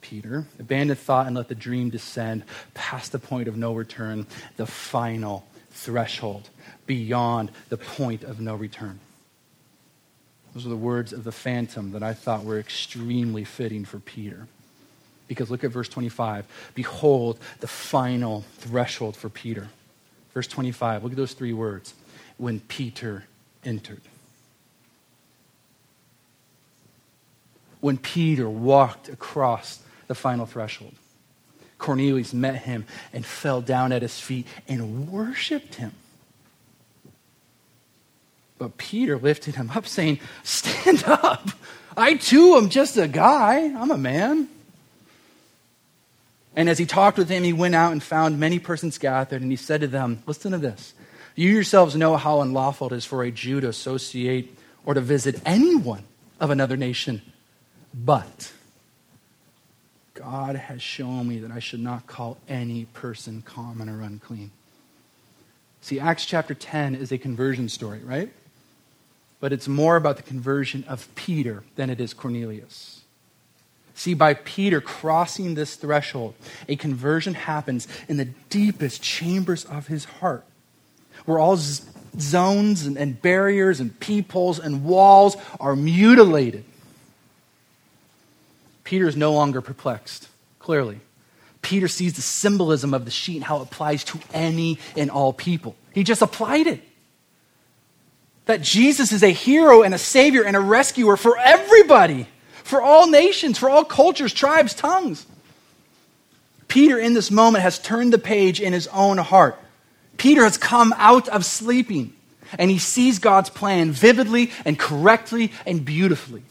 Peter, 0.00 0.46
abandon 0.58 0.96
thought 0.96 1.26
and 1.26 1.36
let 1.36 1.48
the 1.48 1.54
dream 1.54 1.90
descend 1.90 2.44
past 2.72 3.12
the 3.12 3.18
point 3.18 3.48
of 3.48 3.56
no 3.56 3.74
return, 3.74 4.26
the 4.56 4.66
final 4.66 5.46
threshold, 5.70 6.48
beyond 6.86 7.50
the 7.68 7.76
point 7.76 8.22
of 8.22 8.40
no 8.40 8.54
return. 8.54 9.00
Those 10.54 10.66
are 10.66 10.70
the 10.70 10.76
words 10.76 11.12
of 11.12 11.24
the 11.24 11.32
phantom 11.32 11.92
that 11.92 12.02
I 12.02 12.14
thought 12.14 12.44
were 12.44 12.58
extremely 12.58 13.44
fitting 13.44 13.84
for 13.84 13.98
Peter. 13.98 14.46
Because 15.28 15.50
look 15.50 15.62
at 15.62 15.70
verse 15.70 15.88
25. 15.88 16.46
Behold, 16.74 17.38
the 17.60 17.68
final 17.68 18.44
threshold 18.58 19.16
for 19.16 19.28
Peter. 19.28 19.68
Verse 20.34 20.46
25, 20.46 21.04
look 21.04 21.12
at 21.12 21.16
those 21.16 21.34
three 21.34 21.52
words. 21.52 21.94
When 22.38 22.60
Peter 22.60 23.24
entered. 23.64 24.00
When 27.80 27.98
Peter 27.98 28.48
walked 28.48 29.08
across 29.08 29.80
the 30.08 30.14
final 30.14 30.46
threshold, 30.46 30.94
Cornelius 31.78 32.34
met 32.34 32.56
him 32.56 32.86
and 33.12 33.24
fell 33.24 33.60
down 33.60 33.92
at 33.92 34.02
his 34.02 34.18
feet 34.18 34.46
and 34.66 35.10
worshiped 35.10 35.76
him. 35.76 35.92
But 38.58 38.76
Peter 38.76 39.16
lifted 39.16 39.54
him 39.54 39.70
up, 39.70 39.86
saying, 39.86 40.18
Stand 40.42 41.04
up. 41.06 41.48
I 41.96 42.14
too 42.14 42.56
am 42.56 42.68
just 42.68 42.96
a 42.96 43.06
guy. 43.06 43.72
I'm 43.76 43.90
a 43.90 43.98
man. 43.98 44.48
And 46.58 46.68
as 46.68 46.76
he 46.76 46.86
talked 46.86 47.16
with 47.16 47.28
him, 47.28 47.44
he 47.44 47.52
went 47.52 47.76
out 47.76 47.92
and 47.92 48.02
found 48.02 48.40
many 48.40 48.58
persons 48.58 48.98
gathered, 48.98 49.42
and 49.42 49.50
he 49.52 49.56
said 49.56 49.80
to 49.82 49.86
them, 49.86 50.24
Listen 50.26 50.50
to 50.50 50.58
this. 50.58 50.92
You 51.36 51.52
yourselves 51.52 51.94
know 51.94 52.16
how 52.16 52.40
unlawful 52.40 52.88
it 52.88 52.96
is 52.96 53.04
for 53.04 53.22
a 53.22 53.30
Jew 53.30 53.60
to 53.60 53.68
associate 53.68 54.58
or 54.84 54.94
to 54.94 55.00
visit 55.00 55.40
anyone 55.46 56.02
of 56.40 56.50
another 56.50 56.76
nation. 56.76 57.22
But 57.94 58.50
God 60.14 60.56
has 60.56 60.82
shown 60.82 61.28
me 61.28 61.38
that 61.38 61.52
I 61.52 61.60
should 61.60 61.78
not 61.78 62.08
call 62.08 62.38
any 62.48 62.86
person 62.86 63.40
common 63.42 63.88
or 63.88 64.02
unclean. 64.02 64.50
See, 65.80 66.00
Acts 66.00 66.26
chapter 66.26 66.54
10 66.54 66.96
is 66.96 67.12
a 67.12 67.18
conversion 67.18 67.68
story, 67.68 68.00
right? 68.00 68.32
But 69.38 69.52
it's 69.52 69.68
more 69.68 69.94
about 69.94 70.16
the 70.16 70.24
conversion 70.24 70.82
of 70.88 71.06
Peter 71.14 71.62
than 71.76 71.88
it 71.88 72.00
is 72.00 72.12
Cornelius. 72.14 72.97
See, 73.98 74.14
by 74.14 74.34
Peter 74.34 74.80
crossing 74.80 75.56
this 75.56 75.74
threshold, 75.74 76.36
a 76.68 76.76
conversion 76.76 77.34
happens 77.34 77.88
in 78.06 78.16
the 78.16 78.26
deepest 78.48 79.02
chambers 79.02 79.64
of 79.64 79.88
his 79.88 80.04
heart, 80.04 80.44
where 81.24 81.40
all 81.40 81.56
z- 81.56 81.82
zones 82.16 82.86
and, 82.86 82.96
and 82.96 83.20
barriers 83.20 83.80
and 83.80 83.98
peepholes 83.98 84.60
and 84.60 84.84
walls 84.84 85.36
are 85.58 85.74
mutilated. 85.74 86.62
Peter 88.84 89.08
is 89.08 89.16
no 89.16 89.32
longer 89.32 89.60
perplexed, 89.60 90.28
clearly. 90.60 91.00
Peter 91.60 91.88
sees 91.88 92.12
the 92.12 92.22
symbolism 92.22 92.94
of 92.94 93.04
the 93.04 93.10
sheet 93.10 93.38
and 93.38 93.44
how 93.44 93.56
it 93.56 93.62
applies 93.62 94.04
to 94.04 94.20
any 94.32 94.78
and 94.96 95.10
all 95.10 95.32
people. 95.32 95.74
He 95.92 96.04
just 96.04 96.22
applied 96.22 96.68
it. 96.68 96.84
That 98.46 98.62
Jesus 98.62 99.10
is 99.10 99.24
a 99.24 99.32
hero 99.32 99.82
and 99.82 99.92
a 99.92 99.98
savior 99.98 100.44
and 100.44 100.54
a 100.54 100.60
rescuer 100.60 101.16
for 101.16 101.36
everybody 101.36 102.28
for 102.68 102.82
all 102.82 103.08
nations, 103.08 103.56
for 103.56 103.70
all 103.70 103.82
cultures, 103.82 104.34
tribes, 104.34 104.74
tongues. 104.74 105.24
Peter, 106.68 106.98
in 106.98 107.14
this 107.14 107.30
moment, 107.30 107.62
has 107.62 107.78
turned 107.78 108.12
the 108.12 108.18
page 108.18 108.60
in 108.60 108.74
his 108.74 108.86
own 108.88 109.16
heart. 109.16 109.58
Peter 110.18 110.44
has 110.44 110.58
come 110.58 110.92
out 110.98 111.28
of 111.30 111.46
sleeping, 111.46 112.12
and 112.58 112.70
he 112.70 112.78
sees 112.78 113.18
God's 113.18 113.48
plan 113.48 113.90
vividly 113.90 114.50
and 114.66 114.78
correctly 114.78 115.50
and 115.64 115.82
beautifully. 115.82 116.42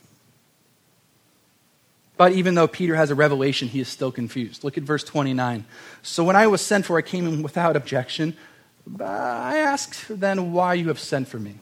But 2.17 2.32
even 2.32 2.56
though 2.56 2.67
Peter 2.67 2.95
has 2.95 3.12
a 3.12 3.15
revelation, 3.15 3.67
he 3.67 3.80
is 3.80 3.88
still 3.88 4.12
confused. 4.12 4.63
Look 4.63 4.75
at 4.75 4.84
verse 4.84 5.03
29. 5.03 5.65
So 6.01 6.23
when 6.23 6.36
I 6.36 6.47
was 6.47 6.62
sent 6.62 6.88
for, 6.88 6.97
I 6.97 7.03
came 7.03 7.27
in 7.27 7.43
without 7.43 7.75
objection. 7.75 8.36
Uh, 8.99 9.03
I 9.03 9.58
asked 9.58 10.06
then 10.10 10.51
why 10.51 10.73
you 10.73 10.88
have 10.88 10.99
sent 10.99 11.27
for 11.27 11.38
me. 11.38 11.60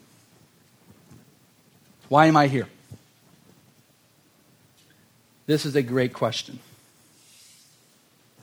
Why 2.08 2.28
am 2.28 2.38
I 2.38 2.48
here? 2.48 2.70
This 5.48 5.66
is 5.66 5.76
a 5.76 5.84
great 5.84 6.14
question. 6.14 6.60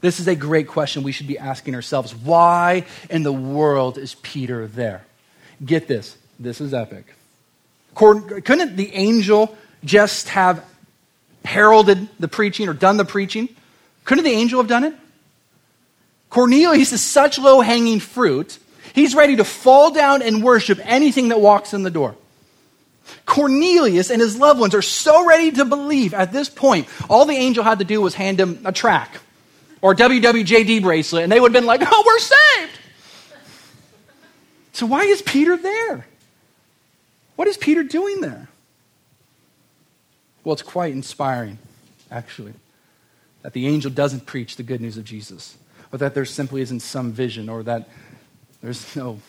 This 0.00 0.18
is 0.18 0.28
a 0.28 0.34
great 0.34 0.68
question 0.68 1.02
we 1.02 1.12
should 1.12 1.28
be 1.28 1.38
asking 1.38 1.74
ourselves. 1.74 2.14
Why 2.14 2.84
in 3.08 3.22
the 3.22 3.32
world 3.32 3.98
is 3.98 4.16
Peter 4.16 4.66
there? 4.66 5.04
Get 5.64 5.86
this. 5.86 6.16
This 6.40 6.60
is 6.60 6.74
epic. 6.74 7.06
Couldn't 7.94 8.76
the 8.76 8.92
angel 8.94 9.56
just 9.84 10.28
have 10.30 10.64
heralded 11.44 12.08
the 12.18 12.28
preaching 12.28 12.68
or 12.68 12.72
done 12.72 12.96
the 12.96 13.04
preaching? 13.04 13.48
Couldn't 14.04 14.24
the 14.24 14.30
angel 14.30 14.60
have 14.60 14.68
done 14.68 14.84
it? 14.84 14.94
Cornelius 16.30 16.92
is 16.92 17.02
such 17.02 17.38
low 17.38 17.60
hanging 17.60 18.00
fruit, 18.00 18.58
he's 18.94 19.14
ready 19.14 19.36
to 19.36 19.44
fall 19.44 19.90
down 19.92 20.22
and 20.22 20.42
worship 20.42 20.80
anything 20.82 21.28
that 21.28 21.40
walks 21.40 21.74
in 21.74 21.82
the 21.82 21.90
door. 21.90 22.16
Cornelius 23.26 24.10
and 24.10 24.20
his 24.20 24.36
loved 24.36 24.60
ones 24.60 24.74
are 24.74 24.82
so 24.82 25.26
ready 25.26 25.50
to 25.52 25.64
believe 25.64 26.14
at 26.14 26.32
this 26.32 26.48
point. 26.48 26.88
All 27.08 27.24
the 27.24 27.34
angel 27.34 27.64
had 27.64 27.78
to 27.78 27.84
do 27.84 28.00
was 28.00 28.14
hand 28.14 28.40
him 28.40 28.60
a 28.64 28.72
track 28.72 29.20
or 29.80 29.94
WWJD 29.94 30.82
bracelet, 30.82 31.24
and 31.24 31.32
they 31.32 31.40
would 31.40 31.52
have 31.52 31.60
been 31.60 31.66
like, 31.66 31.82
oh, 31.84 32.02
we're 32.06 32.18
saved. 32.18 32.78
So, 34.72 34.86
why 34.86 35.02
is 35.02 35.20
Peter 35.20 35.56
there? 35.56 36.06
What 37.36 37.48
is 37.48 37.56
Peter 37.56 37.82
doing 37.82 38.20
there? 38.20 38.48
Well, 40.44 40.52
it's 40.52 40.62
quite 40.62 40.92
inspiring, 40.92 41.58
actually, 42.10 42.54
that 43.42 43.52
the 43.52 43.66
angel 43.66 43.90
doesn't 43.90 44.26
preach 44.26 44.56
the 44.56 44.62
good 44.62 44.80
news 44.80 44.96
of 44.96 45.04
Jesus, 45.04 45.56
or 45.92 45.98
that 45.98 46.14
there 46.14 46.24
simply 46.24 46.62
isn't 46.62 46.80
some 46.80 47.12
vision, 47.12 47.48
or 47.48 47.62
that 47.64 47.88
there's 48.62 48.96
no 48.96 49.20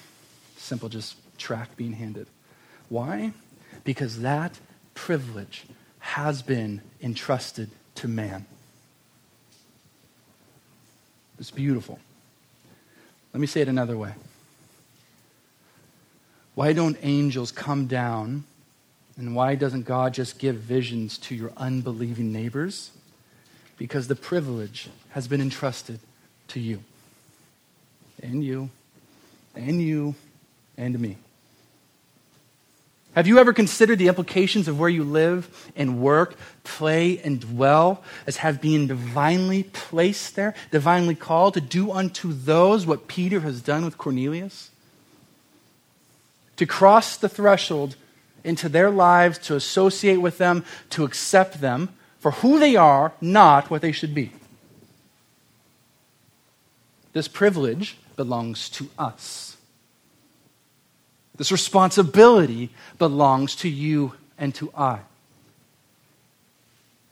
simple 0.57 0.89
just 0.89 1.15
track 1.37 1.75
being 1.75 1.93
handed. 1.93 2.27
Why? 2.89 3.33
Because 3.83 4.21
that 4.21 4.59
privilege 4.93 5.65
has 5.99 6.41
been 6.41 6.81
entrusted 7.01 7.69
to 7.95 8.07
man. 8.07 8.45
It's 11.39 11.51
beautiful. 11.51 11.99
Let 13.33 13.39
me 13.41 13.47
say 13.47 13.61
it 13.61 13.67
another 13.67 13.97
way. 13.97 14.13
Why 16.55 16.73
don't 16.73 16.97
angels 17.01 17.51
come 17.51 17.87
down 17.87 18.43
and 19.17 19.35
why 19.35 19.55
doesn't 19.55 19.83
God 19.83 20.13
just 20.13 20.39
give 20.39 20.55
visions 20.55 21.17
to 21.19 21.35
your 21.35 21.51
unbelieving 21.57 22.31
neighbors? 22.31 22.91
Because 23.77 24.07
the 24.07 24.15
privilege 24.15 24.89
has 25.09 25.27
been 25.27 25.41
entrusted 25.41 25.99
to 26.49 26.59
you. 26.59 26.83
And 28.21 28.43
you. 28.43 28.69
And 29.55 29.81
you. 29.81 30.15
And 30.77 30.99
me. 30.99 31.17
Have 33.15 33.27
you 33.27 33.37
ever 33.37 33.53
considered 33.53 33.99
the 33.99 34.07
implications 34.07 34.67
of 34.67 34.79
where 34.79 34.89
you 34.89 35.03
live 35.03 35.71
and 35.75 36.01
work, 36.01 36.35
play 36.63 37.19
and 37.19 37.39
dwell 37.39 38.03
as 38.25 38.37
have 38.37 38.59
been 38.59 38.87
divinely 38.87 39.63
placed 39.63 40.35
there, 40.35 40.55
divinely 40.71 41.13
called 41.13 41.53
to 41.53 41.61
do 41.61 41.91
unto 41.91 42.33
those 42.33 42.87
what 42.87 43.07
Peter 43.07 43.41
has 43.41 43.61
done 43.61 43.85
with 43.85 43.99
Cornelius? 43.99 44.71
To 46.57 46.65
cross 46.65 47.15
the 47.15 47.29
threshold 47.29 47.95
into 48.43 48.67
their 48.67 48.89
lives, 48.89 49.37
to 49.39 49.55
associate 49.55 50.17
with 50.17 50.39
them, 50.39 50.65
to 50.89 51.03
accept 51.03 51.61
them 51.61 51.89
for 52.19 52.31
who 52.31 52.57
they 52.57 52.75
are, 52.75 53.13
not 53.21 53.69
what 53.69 53.81
they 53.81 53.91
should 53.91 54.15
be. 54.15 54.31
This 57.13 57.27
privilege 57.27 57.97
belongs 58.15 58.69
to 58.69 58.89
us. 58.97 59.52
This 61.35 61.51
responsibility 61.51 62.69
belongs 62.99 63.55
to 63.57 63.69
you 63.69 64.13
and 64.37 64.53
to 64.55 64.71
I. 64.75 64.99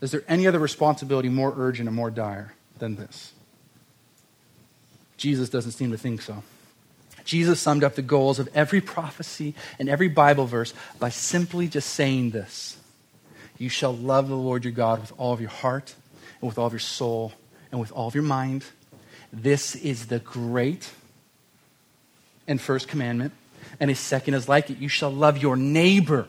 Is 0.01 0.12
there 0.12 0.23
any 0.27 0.47
other 0.47 0.60
responsibility 0.60 1.29
more 1.29 1.53
urgent 1.55 1.88
and 1.88 1.95
more 1.95 2.12
dire 2.12 2.53
than 2.79 2.95
this? 2.95 3.34
Jesus 5.17 5.49
doesn't 5.49 5.73
seem 5.73 5.91
to 5.91 5.97
think 5.97 6.21
so. 6.21 6.43
Jesus 7.23 7.60
summed 7.60 7.84
up 7.84 7.93
the 7.93 8.01
goals 8.01 8.39
of 8.39 8.49
every 8.55 8.81
prophecy 8.81 9.53
and 9.77 9.88
every 9.88 10.07
Bible 10.07 10.47
verse 10.47 10.73
by 10.99 11.10
simply 11.10 11.67
just 11.67 11.89
saying 11.91 12.31
this 12.31 12.77
You 13.60 13.69
shall 13.69 13.95
love 13.95 14.27
the 14.27 14.36
Lord 14.36 14.65
your 14.65 14.73
God 14.73 15.01
with 15.01 15.13
all 15.17 15.34
of 15.34 15.39
your 15.39 15.51
heart, 15.51 15.93
and 16.41 16.47
with 16.47 16.57
all 16.57 16.65
of 16.65 16.73
your 16.73 16.79
soul, 16.79 17.34
and 17.71 17.79
with 17.79 17.91
all 17.91 18.07
of 18.07 18.15
your 18.15 18.23
mind. 18.23 18.65
This 19.31 19.75
is 19.75 20.07
the 20.07 20.19
great 20.19 20.91
and 22.47 22.60
first 22.60 22.88
commandment. 22.88 23.34
And 23.79 23.89
a 23.89 23.95
second 23.95 24.34
is 24.34 24.47
like 24.47 24.69
it 24.69 24.77
you 24.77 24.89
shall 24.89 25.12
love 25.12 25.38
your 25.38 25.55
neighbor 25.55 26.27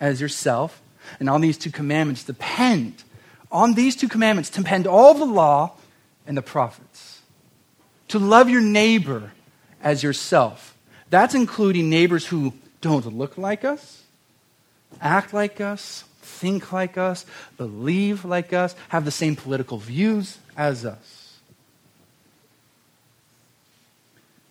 as 0.00 0.20
yourself. 0.20 0.80
And 1.20 1.28
on 1.28 1.40
these 1.40 1.58
two 1.58 1.70
commandments 1.70 2.24
depend, 2.24 3.02
on 3.50 3.74
these 3.74 3.96
two 3.96 4.08
commandments 4.08 4.50
depend 4.50 4.86
all 4.86 5.14
the 5.14 5.24
law 5.24 5.72
and 6.26 6.36
the 6.36 6.42
prophets. 6.42 7.22
To 8.08 8.18
love 8.18 8.48
your 8.48 8.60
neighbor 8.60 9.32
as 9.82 10.02
yourself. 10.02 10.76
That's 11.10 11.34
including 11.34 11.90
neighbors 11.90 12.26
who 12.26 12.54
don't 12.80 13.06
look 13.06 13.38
like 13.38 13.64
us, 13.64 14.02
act 15.00 15.32
like 15.32 15.60
us, 15.60 16.04
think 16.20 16.72
like 16.72 16.98
us, 16.98 17.24
believe 17.56 18.24
like 18.24 18.52
us, 18.52 18.74
have 18.88 19.04
the 19.04 19.10
same 19.10 19.36
political 19.36 19.78
views 19.78 20.38
as 20.56 20.84
us. 20.84 21.23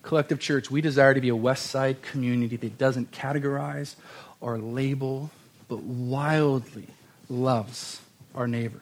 Collective 0.03 0.39
Church, 0.39 0.69
we 0.69 0.81
desire 0.81 1.13
to 1.13 1.21
be 1.21 1.29
a 1.29 1.35
West 1.35 1.67
Side 1.67 2.01
community 2.01 2.57
that 2.57 2.77
doesn't 2.77 3.11
categorize 3.11 3.95
or 4.41 4.57
label 4.57 5.31
but 5.67 5.81
wildly 5.81 6.87
loves 7.29 8.01
our 8.35 8.47
neighbor. 8.47 8.81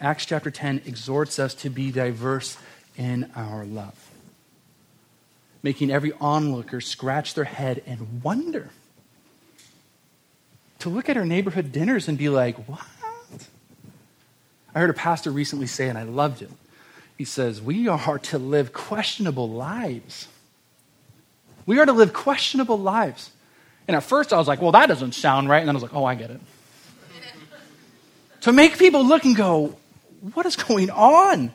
Acts 0.00 0.26
chapter 0.26 0.50
10 0.50 0.82
exhorts 0.86 1.38
us 1.38 1.54
to 1.54 1.70
be 1.70 1.90
diverse 1.90 2.58
in 2.96 3.30
our 3.36 3.64
love, 3.64 4.10
making 5.62 5.90
every 5.90 6.12
onlooker 6.20 6.80
scratch 6.80 7.34
their 7.34 7.44
head 7.44 7.82
and 7.86 8.22
wonder. 8.22 8.70
To 10.80 10.88
look 10.88 11.08
at 11.08 11.16
our 11.16 11.24
neighborhood 11.24 11.70
dinners 11.72 12.08
and 12.08 12.18
be 12.18 12.28
like, 12.28 12.56
what? 12.68 12.80
I 14.74 14.80
heard 14.80 14.90
a 14.90 14.94
pastor 14.94 15.30
recently 15.30 15.66
say, 15.66 15.88
and 15.88 15.96
I 15.96 16.02
loved 16.02 16.42
it. 16.42 16.50
He 17.16 17.24
says, 17.24 17.62
We 17.62 17.88
are 17.88 18.18
to 18.18 18.38
live 18.38 18.72
questionable 18.72 19.48
lives. 19.48 20.28
We 21.66 21.80
are 21.80 21.86
to 21.86 21.92
live 21.92 22.12
questionable 22.12 22.78
lives. 22.78 23.30
And 23.88 23.96
at 23.96 24.02
first 24.02 24.32
I 24.32 24.38
was 24.38 24.48
like, 24.48 24.60
well, 24.60 24.72
that 24.72 24.86
doesn't 24.86 25.12
sound 25.12 25.48
right. 25.48 25.58
And 25.58 25.68
then 25.68 25.74
I 25.74 25.78
was 25.78 25.82
like, 25.82 25.94
oh, 25.94 26.04
I 26.04 26.14
get 26.14 26.30
it. 26.30 26.40
to 28.42 28.52
make 28.52 28.78
people 28.78 29.04
look 29.04 29.24
and 29.24 29.36
go, 29.36 29.76
what 30.34 30.46
is 30.46 30.56
going 30.56 30.90
on? 30.90 31.52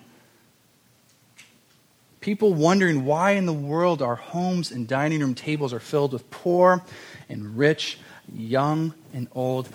People 2.20 2.54
wondering 2.54 3.06
why 3.06 3.32
in 3.32 3.48
the 3.48 3.54
world 3.54 4.02
our 4.02 4.16
homes 4.16 4.72
and 4.72 4.88
dining 4.88 5.22
room 5.22 5.34
tables 5.34 5.74
are 5.74 5.80
filled 5.80 6.14
with 6.14 6.30
poor 6.30 6.84
and 7.28 7.58
rich, 7.58 7.98
young 8.32 8.94
and 9.14 9.28
old. 9.34 9.68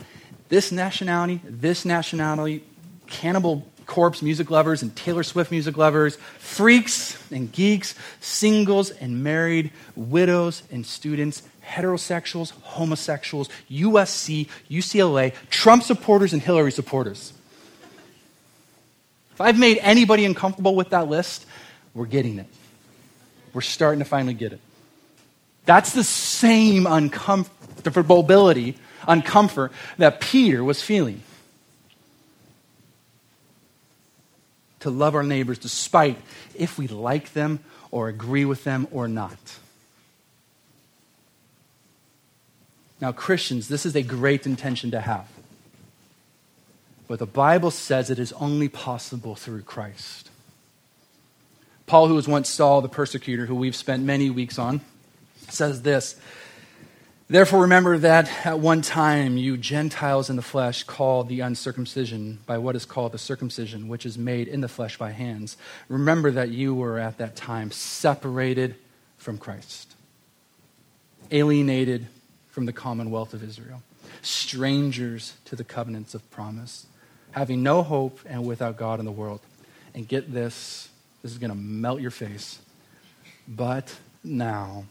This 0.49 0.70
nationality, 0.70 1.40
this 1.44 1.85
nationality, 1.85 2.62
cannibal 3.09 3.66
corpse 3.87 4.20
music 4.20 4.51
lovers 4.51 4.83
and 4.83 4.94
Taylor 4.96 5.22
Swift 5.22 5.51
music 5.51 5.77
lovers, 5.77 6.16
freaks 6.38 7.16
and 7.31 7.51
geeks, 7.51 7.94
singles 8.20 8.90
and 8.90 9.22
married, 9.22 9.70
widows 9.94 10.62
and 10.70 10.85
students, 10.85 11.42
heterosexuals, 11.64 12.53
homosexuals, 12.62 13.49
USC, 13.70 14.49
UCLA, 14.70 15.33
Trump 15.51 15.83
supporters, 15.83 16.33
and 16.33 16.42
Hillary 16.42 16.72
supporters. 16.72 17.33
If 19.33 19.40
I've 19.40 19.59
made 19.59 19.79
anybody 19.83 20.25
uncomfortable 20.25 20.75
with 20.75 20.90
that 20.90 21.09
list, 21.09 21.44
we're 21.94 22.07
getting 22.07 22.38
it. 22.38 22.46
We're 23.53 23.61
starting 23.61 23.99
to 23.99 24.05
finally 24.05 24.35
get 24.35 24.53
it. 24.53 24.61
That's 25.64 25.92
the 25.92 26.05
same 26.05 26.85
uncomfortability, 26.85 28.77
uncomfort 29.03 29.72
that 29.99 30.20
Peter 30.20 30.62
was 30.62 30.81
feeling. 30.81 31.22
To 34.87 34.90
love 34.92 35.16
our 35.16 35.25
neighbors 35.25 35.59
despite 35.59 36.16
if 36.55 36.79
we 36.79 36.87
like 36.87 37.33
them 37.33 37.59
or 37.90 38.07
agree 38.07 38.44
with 38.44 38.62
them 38.62 38.87
or 38.92 39.09
not. 39.09 39.59
Now, 43.01 43.11
Christians, 43.11 43.66
this 43.66 43.85
is 43.85 43.96
a 43.96 44.03
great 44.05 44.46
intention 44.46 44.92
to 44.92 45.01
have. 45.01 45.27
But 47.09 47.18
the 47.18 47.27
Bible 47.27 47.72
says 47.72 48.11
it 48.11 48.20
is 48.20 48.33
only 48.35 48.68
possible 48.68 49.35
through 49.35 49.62
Christ. 49.62 50.31
Paul, 51.88 52.07
who 52.07 52.14
was 52.14 52.29
once 52.29 52.49
Saul 52.49 52.81
the 52.81 52.88
persecutor, 52.88 53.46
who 53.46 53.57
we've 53.57 53.75
spent 53.75 54.05
many 54.05 54.31
weeks 54.31 54.57
on, 54.57 54.83
says 55.49 55.83
this 55.83 56.14
Therefore, 57.29 57.62
remember 57.62 57.99
that 57.99 58.47
at 58.47 58.61
one 58.61 58.83
time 58.83 59.37
you 59.37 59.57
Gentiles 59.57 60.31
in 60.31 60.37
the 60.37 60.43
flesh 60.43 60.85
called 60.85 61.29
the 61.29 61.41
uncircumcision 61.41 62.39
by 62.47 62.59
what 62.59 62.77
is 62.77 62.85
called 62.85 63.11
the 63.11 63.19
circumcision, 63.19 63.89
which 63.89 64.07
is 64.07 64.17
made 64.17 64.47
in 64.47 64.61
the 64.61 64.69
flesh 64.69 64.97
by 64.97 65.11
hands. 65.11 65.57
Remember 65.89 66.31
that 66.31 66.51
you 66.51 66.73
were 66.73 67.01
at 67.01 67.19
that 67.19 67.35
time 67.35 67.73
separated 67.73 68.77
from 69.19 69.39
Christ, 69.39 69.97
alienated 71.33 72.07
from 72.49 72.65
the 72.65 72.73
commonwealth 72.73 73.35
of 73.35 73.43
Israel, 73.43 73.83
strangers 74.23 75.35
to 75.47 75.57
the 75.57 75.65
covenants 75.65 76.15
of 76.15 76.31
promise, 76.31 76.87
having 77.33 77.61
no 77.61 77.83
hope 77.83 78.21
and 78.27 78.47
without 78.47 78.77
God 78.77 79.01
in 79.01 79.05
the 79.05 79.11
world. 79.11 79.41
And 79.95 80.07
get 80.07 80.33
this 80.33 80.89
this 81.23 81.33
is 81.33 81.39
going 81.39 81.51
to 81.51 81.57
melt 81.57 82.01
your 82.01 82.12
face. 82.12 82.61
But 83.49 83.97
now, 84.23 84.85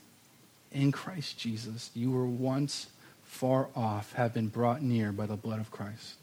in 0.76 0.92
Christ 0.92 1.38
Jesus, 1.40 1.90
you 1.96 2.12
were 2.12 2.26
once 2.26 2.88
far 3.24 3.68
off, 3.76 4.14
have 4.14 4.34
been 4.34 4.48
brought 4.48 4.82
near 4.82 5.12
by 5.12 5.26
the 5.26 5.36
blood 5.36 5.60
of 5.60 5.72
Christ. 5.72 6.16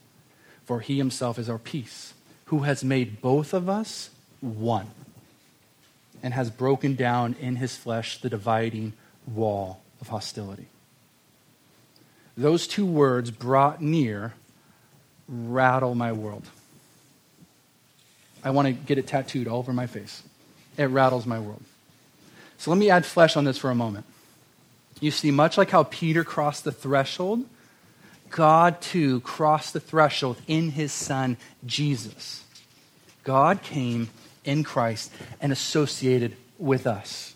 For 0.64 0.80
he 0.80 0.98
himself 0.98 1.38
is 1.38 1.48
our 1.48 1.58
peace, 1.58 2.14
who 2.46 2.60
has 2.60 2.84
made 2.84 3.20
both 3.20 3.52
of 3.52 3.68
us 3.68 4.10
one, 4.40 4.88
and 6.22 6.32
has 6.34 6.50
broken 6.50 6.94
down 6.94 7.34
in 7.40 7.56
his 7.56 7.76
flesh 7.76 8.18
the 8.18 8.30
dividing 8.30 8.92
wall 9.26 9.80
of 10.00 10.08
hostility 10.08 10.66
those 12.36 12.66
two 12.66 12.86
words, 12.86 13.30
brought 13.30 13.82
near, 13.82 14.34
rattle 15.28 15.94
my 15.94 16.12
world. 16.12 16.44
I 18.44 18.50
want 18.50 18.66
to 18.66 18.72
get 18.72 18.98
it 18.98 19.06
tattooed 19.06 19.46
all 19.46 19.58
over 19.58 19.72
my 19.72 19.86
face. 19.86 20.22
It 20.76 20.84
rattles 20.84 21.26
my 21.26 21.38
world. 21.38 21.62
So 22.58 22.70
let 22.70 22.78
me 22.78 22.90
add 22.90 23.04
flesh 23.04 23.36
on 23.36 23.44
this 23.44 23.58
for 23.58 23.70
a 23.70 23.74
moment. 23.74 24.06
You 25.02 25.10
see, 25.10 25.32
much 25.32 25.58
like 25.58 25.70
how 25.70 25.82
Peter 25.82 26.22
crossed 26.22 26.62
the 26.62 26.70
threshold, 26.70 27.44
God 28.30 28.80
too 28.80 29.20
crossed 29.22 29.72
the 29.72 29.80
threshold 29.80 30.40
in 30.46 30.70
his 30.70 30.92
son, 30.92 31.38
Jesus. 31.66 32.44
God 33.24 33.62
came 33.62 34.10
in 34.44 34.62
Christ 34.62 35.12
and 35.40 35.50
associated 35.50 36.36
with 36.56 36.86
us. 36.86 37.34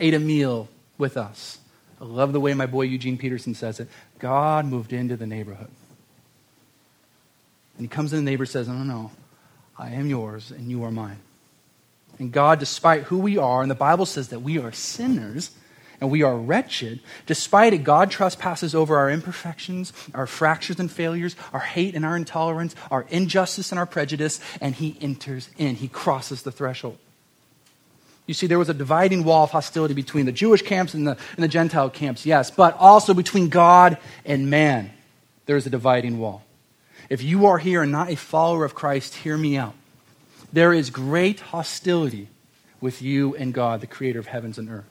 Ate 0.00 0.14
a 0.14 0.18
meal 0.18 0.68
with 0.96 1.18
us. 1.18 1.58
I 2.00 2.04
love 2.04 2.32
the 2.32 2.40
way 2.40 2.54
my 2.54 2.64
boy 2.64 2.82
Eugene 2.82 3.18
Peterson 3.18 3.54
says 3.54 3.80
it. 3.80 3.88
God 4.18 4.64
moved 4.64 4.94
into 4.94 5.14
the 5.14 5.26
neighborhood. 5.26 5.70
And 7.76 7.84
he 7.84 7.88
comes 7.88 8.14
in 8.14 8.24
the 8.24 8.30
neighbor 8.30 8.44
and 8.44 8.50
says, 8.50 8.66
No, 8.66 8.76
no, 8.76 8.84
no. 8.84 9.10
I 9.76 9.90
am 9.90 10.08
yours 10.08 10.50
and 10.50 10.70
you 10.70 10.84
are 10.84 10.90
mine. 10.90 11.18
And 12.20 12.30
God, 12.30 12.58
despite 12.58 13.04
who 13.04 13.18
we 13.18 13.38
are, 13.38 13.62
and 13.62 13.70
the 13.70 13.74
Bible 13.74 14.04
says 14.04 14.28
that 14.28 14.40
we 14.40 14.58
are 14.58 14.72
sinners 14.72 15.50
and 16.02 16.10
we 16.10 16.22
are 16.22 16.36
wretched, 16.36 17.00
despite 17.26 17.72
it, 17.72 17.78
God 17.78 18.10
trespasses 18.10 18.74
over 18.74 18.98
our 18.98 19.10
imperfections, 19.10 19.92
our 20.14 20.26
fractures 20.26 20.78
and 20.78 20.92
failures, 20.92 21.34
our 21.52 21.60
hate 21.60 21.94
and 21.94 22.04
our 22.04 22.16
intolerance, 22.16 22.76
our 22.90 23.06
injustice 23.08 23.72
and 23.72 23.78
our 23.78 23.86
prejudice, 23.86 24.38
and 24.60 24.74
He 24.74 24.98
enters 25.00 25.48
in. 25.56 25.76
He 25.76 25.88
crosses 25.88 26.42
the 26.42 26.52
threshold. 26.52 26.98
You 28.26 28.34
see, 28.34 28.46
there 28.46 28.58
was 28.58 28.68
a 28.68 28.74
dividing 28.74 29.24
wall 29.24 29.44
of 29.44 29.50
hostility 29.50 29.94
between 29.94 30.26
the 30.26 30.32
Jewish 30.32 30.62
camps 30.62 30.92
and 30.92 31.06
the, 31.06 31.16
and 31.36 31.42
the 31.42 31.48
Gentile 31.48 31.90
camps, 31.90 32.26
yes, 32.26 32.50
but 32.50 32.76
also 32.78 33.14
between 33.14 33.48
God 33.48 33.96
and 34.26 34.50
man. 34.50 34.92
There 35.46 35.56
is 35.56 35.66
a 35.66 35.70
dividing 35.70 36.18
wall. 36.18 36.44
If 37.08 37.22
you 37.22 37.46
are 37.46 37.58
here 37.58 37.82
and 37.82 37.90
not 37.90 38.10
a 38.10 38.16
follower 38.16 38.64
of 38.66 38.74
Christ, 38.74 39.16
hear 39.16 39.36
me 39.36 39.56
out. 39.56 39.74
There 40.52 40.72
is 40.72 40.90
great 40.90 41.40
hostility 41.40 42.28
with 42.80 43.02
you 43.02 43.36
and 43.36 43.54
God, 43.54 43.80
the 43.80 43.86
creator 43.86 44.18
of 44.18 44.26
heavens 44.26 44.58
and 44.58 44.68
earth, 44.68 44.88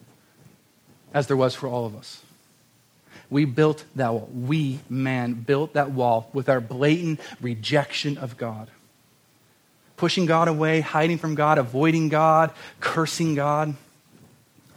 as 1.13 1.27
there 1.27 1.37
was 1.37 1.55
for 1.55 1.67
all 1.67 1.85
of 1.85 1.95
us. 1.95 2.21
We 3.29 3.45
built 3.45 3.83
that 3.95 4.13
wall. 4.13 4.29
We, 4.33 4.79
man, 4.89 5.33
built 5.33 5.73
that 5.73 5.91
wall 5.91 6.29
with 6.33 6.49
our 6.49 6.59
blatant 6.59 7.19
rejection 7.41 8.17
of 8.17 8.37
God. 8.37 8.69
Pushing 9.97 10.25
God 10.25 10.47
away, 10.47 10.81
hiding 10.81 11.17
from 11.17 11.35
God, 11.35 11.57
avoiding 11.57 12.09
God, 12.09 12.51
cursing 12.79 13.35
God. 13.35 13.75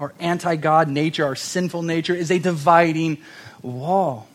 Our 0.00 0.12
anti 0.18 0.56
God 0.56 0.88
nature, 0.88 1.24
our 1.24 1.36
sinful 1.36 1.82
nature, 1.82 2.14
is 2.14 2.30
a 2.30 2.38
dividing 2.38 3.18
wall. 3.62 4.26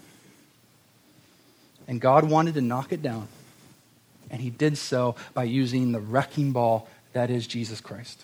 And 1.87 2.01
God 2.01 2.23
wanted 2.23 2.55
to 2.55 2.61
knock 2.61 2.91
it 2.91 3.01
down. 3.01 3.27
And 4.29 4.41
he 4.41 4.49
did 4.49 4.77
so 4.77 5.15
by 5.33 5.43
using 5.43 5.91
the 5.91 5.99
wrecking 5.99 6.51
ball 6.51 6.87
that 7.13 7.29
is 7.29 7.47
Jesus 7.47 7.81
Christ. 7.81 8.23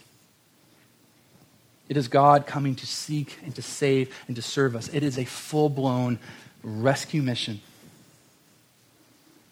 It 1.90 1.98
is 1.98 2.08
God 2.08 2.46
coming 2.46 2.76
to 2.76 2.86
seek 2.86 3.38
and 3.44 3.56
to 3.56 3.62
save 3.62 4.14
and 4.28 4.36
to 4.36 4.42
serve 4.42 4.76
us. 4.76 4.90
It 4.94 5.04
is 5.04 5.18
a 5.18 5.26
full 5.26 5.70
blown 5.70 6.20
rescue 6.64 7.22
mission. 7.22 7.62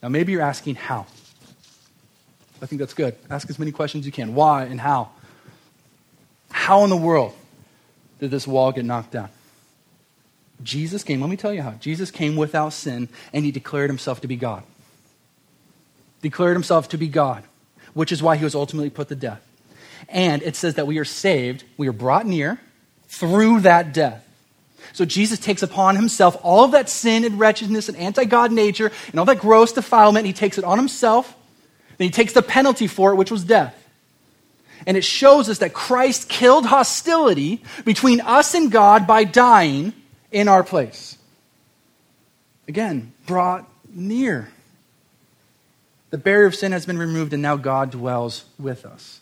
Now, 0.01 0.09
maybe 0.09 0.31
you're 0.31 0.41
asking 0.41 0.75
how. 0.75 1.05
I 2.61 2.65
think 2.65 2.79
that's 2.79 2.93
good. 2.93 3.15
Ask 3.29 3.49
as 3.49 3.59
many 3.59 3.71
questions 3.71 4.03
as 4.03 4.05
you 4.05 4.11
can. 4.11 4.35
Why 4.35 4.63
and 4.63 4.79
how? 4.79 5.09
How 6.51 6.83
in 6.83 6.89
the 6.89 6.97
world 6.97 7.33
did 8.19 8.31
this 8.31 8.47
wall 8.47 8.71
get 8.71 8.85
knocked 8.85 9.11
down? 9.11 9.29
Jesus 10.63 11.03
came, 11.03 11.21
let 11.21 11.29
me 11.29 11.37
tell 11.37 11.53
you 11.53 11.63
how. 11.63 11.71
Jesus 11.71 12.11
came 12.11 12.35
without 12.35 12.73
sin 12.73 13.09
and 13.33 13.43
he 13.43 13.51
declared 13.51 13.89
himself 13.89 14.21
to 14.21 14.27
be 14.27 14.35
God. 14.35 14.63
Declared 16.21 16.55
himself 16.55 16.89
to 16.89 16.97
be 16.97 17.07
God, 17.07 17.43
which 17.93 18.12
is 18.12 18.21
why 18.21 18.38
he 18.38 18.43
was 18.43 18.55
ultimately 18.55 18.89
put 18.89 19.10
to 19.10 19.15
death. 19.15 19.41
And 20.10 20.41
it 20.43 20.55
says 20.55 20.75
that 20.75 20.88
we 20.88 20.97
are 20.97 21.05
saved, 21.05 21.63
we 21.77 21.88
are 21.88 21.93
brought 21.93 22.25
near 22.25 22.60
through 23.07 23.62
that 23.62 23.93
death. 23.93 24.27
So 24.93 25.05
Jesus 25.05 25.39
takes 25.39 25.63
upon 25.63 25.95
himself 25.95 26.38
all 26.43 26.65
of 26.65 26.71
that 26.71 26.89
sin 26.89 27.23
and 27.23 27.39
wretchedness 27.39 27.88
and 27.88 27.97
anti 27.97 28.25
God 28.25 28.51
nature 28.51 28.91
and 29.12 29.19
all 29.19 29.25
that 29.25 29.39
gross 29.39 29.71
defilement. 29.71 30.25
He 30.25 30.34
takes 30.34 30.57
it 30.57 30.63
on 30.63 30.77
himself. 30.77 31.36
Then 31.97 32.05
he 32.05 32.12
takes 32.12 32.34
the 32.34 32.41
penalty 32.41 32.88
for 32.88 33.12
it, 33.12 33.15
which 33.15 33.31
was 33.31 33.43
death. 33.43 33.77
And 34.88 34.97
it 34.97 35.03
shows 35.03 35.49
us 35.49 35.60
that 35.60 35.73
Christ 35.73 36.27
killed 36.27 36.65
hostility 36.65 37.63
between 37.86 38.19
us 38.21 38.53
and 38.55 38.71
God 38.71 39.05
by 39.05 39.23
dying 39.23 39.93
in 40.31 40.47
our 40.47 40.63
place. 40.63 41.17
Again, 42.67 43.13
brought 43.25 43.69
near. 43.93 44.49
The 46.12 46.17
barrier 46.17 46.45
of 46.45 46.56
sin 46.56 46.74
has 46.74 46.86
been 46.86 46.97
removed, 46.97 47.34
and 47.34 47.41
now 47.41 47.56
God 47.56 47.91
dwells 47.91 48.45
with 48.60 48.86
us. 48.86 49.21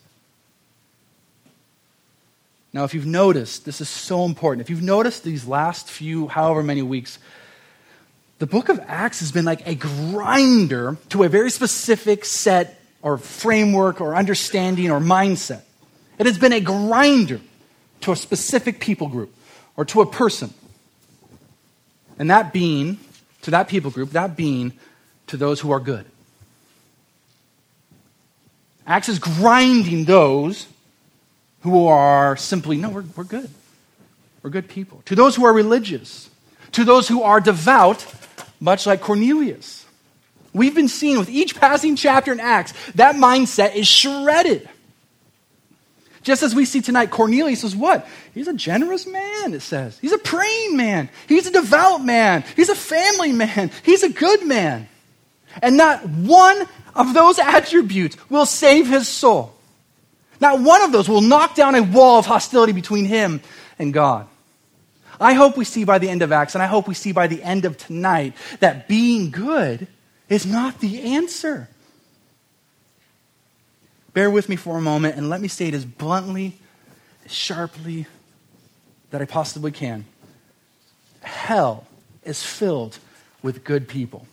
Now, 2.73 2.83
if 2.83 2.93
you've 2.93 3.05
noticed, 3.05 3.65
this 3.65 3.81
is 3.81 3.89
so 3.89 4.25
important. 4.25 4.61
If 4.61 4.69
you've 4.69 4.83
noticed 4.83 5.23
these 5.23 5.47
last 5.47 5.89
few, 5.89 6.27
however 6.27 6.61
many 6.61 6.81
weeks, 6.81 7.17
the 8.39 8.45
book 8.45 8.69
of 8.69 8.79
Acts 8.87 9.19
has 9.19 9.31
been 9.31 9.45
like 9.45 9.67
a 9.67 9.75
grinder 9.75 10.97
to 11.09 11.23
a 11.23 11.29
very 11.29 11.49
specific 11.49 12.25
set 12.25 12.79
or 13.01 13.17
framework 13.17 14.01
or 14.01 14.15
understanding 14.15 14.91
or 14.91 14.99
mindset. 14.99 15.61
It 16.17 16.25
has 16.25 16.37
been 16.37 16.53
a 16.53 16.59
grinder 16.59 17.41
to 18.01 18.11
a 18.11 18.15
specific 18.15 18.79
people 18.79 19.07
group 19.07 19.33
or 19.75 19.85
to 19.85 20.01
a 20.01 20.05
person. 20.05 20.53
And 22.17 22.29
that 22.29 22.53
being, 22.53 22.99
to 23.43 23.51
that 23.51 23.67
people 23.67 23.91
group, 23.91 24.11
that 24.11 24.35
being 24.35 24.73
to 25.27 25.37
those 25.37 25.59
who 25.59 25.71
are 25.71 25.79
good. 25.79 26.05
Acts 28.89 29.07
is 29.07 29.19
grinding 29.19 30.05
those 30.05 30.65
who 31.61 31.85
are 31.85 32.35
simply, 32.35 32.75
no, 32.75 32.89
we're, 32.89 33.03
we're 33.15 33.23
good. 33.23 33.49
We're 34.41 34.49
good 34.49 34.67
people. 34.67 35.03
To 35.05 35.15
those 35.15 35.35
who 35.35 35.45
are 35.45 35.53
religious, 35.53 36.27
to 36.71 36.83
those 36.83 37.07
who 37.07 37.21
are 37.21 37.39
devout, 37.39 38.03
much 38.59 38.87
like 38.87 39.01
Cornelius. 39.01 39.85
We've 40.53 40.73
been 40.73 40.87
seeing 40.87 41.19
with 41.19 41.29
each 41.29 41.55
passing 41.55 41.95
chapter 41.95 42.31
in 42.31 42.39
Acts, 42.39 42.73
that 42.95 43.15
mindset 43.15 43.75
is 43.75 43.87
shredded. 43.87 44.67
Just 46.23 46.41
as 46.41 46.55
we 46.55 46.65
see 46.65 46.81
tonight, 46.81 47.11
Cornelius 47.11 47.63
is 47.63 47.75
what? 47.75 48.07
He's 48.33 48.47
a 48.47 48.53
generous 48.53 49.05
man, 49.05 49.53
it 49.53 49.61
says. 49.61 49.99
He's 49.99 50.13
a 50.13 50.17
praying 50.17 50.75
man. 50.75 51.09
He's 51.27 51.45
a 51.45 51.51
devout 51.51 52.03
man. 52.03 52.43
He's 52.55 52.69
a 52.69 52.75
family 52.75 53.33
man. 53.33 53.69
He's 53.83 54.01
a 54.01 54.09
good 54.09 54.47
man. 54.47 54.87
And 55.61 55.77
not 55.77 56.07
one 56.07 56.67
of 56.95 57.13
those 57.13 57.39
attributes 57.39 58.17
will 58.29 58.45
save 58.45 58.87
his 58.87 59.07
soul. 59.07 59.53
Not 60.41 60.61
one 60.61 60.81
of 60.81 60.91
those 60.91 61.09
will 61.09 61.21
knock 61.21 61.55
down 61.55 61.75
a 61.75 61.83
wall 61.83 62.19
of 62.19 62.25
hostility 62.25 62.71
between 62.71 63.05
him 63.05 63.41
and 63.77 63.93
God. 63.93 64.27
I 65.19 65.33
hope 65.33 65.57
we 65.57 65.65
see 65.65 65.83
by 65.83 65.99
the 65.99 66.09
end 66.09 66.21
of 66.21 66.31
Acts, 66.31 66.55
and 66.55 66.61
I 66.61 66.67
hope 66.67 66.87
we 66.87 66.93
see 66.93 67.11
by 67.11 67.27
the 67.27 67.43
end 67.43 67.65
of 67.65 67.77
tonight, 67.77 68.33
that 68.61 68.87
being 68.87 69.31
good 69.31 69.87
is 70.29 70.45
not 70.45 70.79
the 70.79 71.01
answer. 71.01 71.67
Bear 74.13 74.29
with 74.29 74.47
me 74.49 74.55
for 74.55 74.77
a 74.77 74.81
moment 74.81 75.17
and 75.17 75.29
let 75.29 75.41
me 75.41 75.49
it 75.67 75.73
as 75.73 75.85
bluntly, 75.85 76.57
as 77.25 77.33
sharply 77.33 78.05
that 79.11 79.21
I 79.21 79.25
possibly 79.25 79.71
can. 79.71 80.05
Hell 81.21 81.85
is 82.23 82.43
filled 82.43 82.97
with 83.41 83.63
good 83.63 83.87
people. 83.87 84.25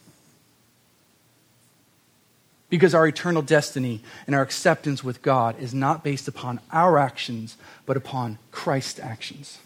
Because 2.68 2.94
our 2.94 3.06
eternal 3.06 3.42
destiny 3.42 4.00
and 4.26 4.34
our 4.34 4.42
acceptance 4.42 5.04
with 5.04 5.22
God 5.22 5.58
is 5.60 5.72
not 5.72 6.02
based 6.02 6.26
upon 6.26 6.60
our 6.72 6.98
actions, 6.98 7.56
but 7.84 7.96
upon 7.96 8.38
Christ's 8.50 8.98
actions. 8.98 9.58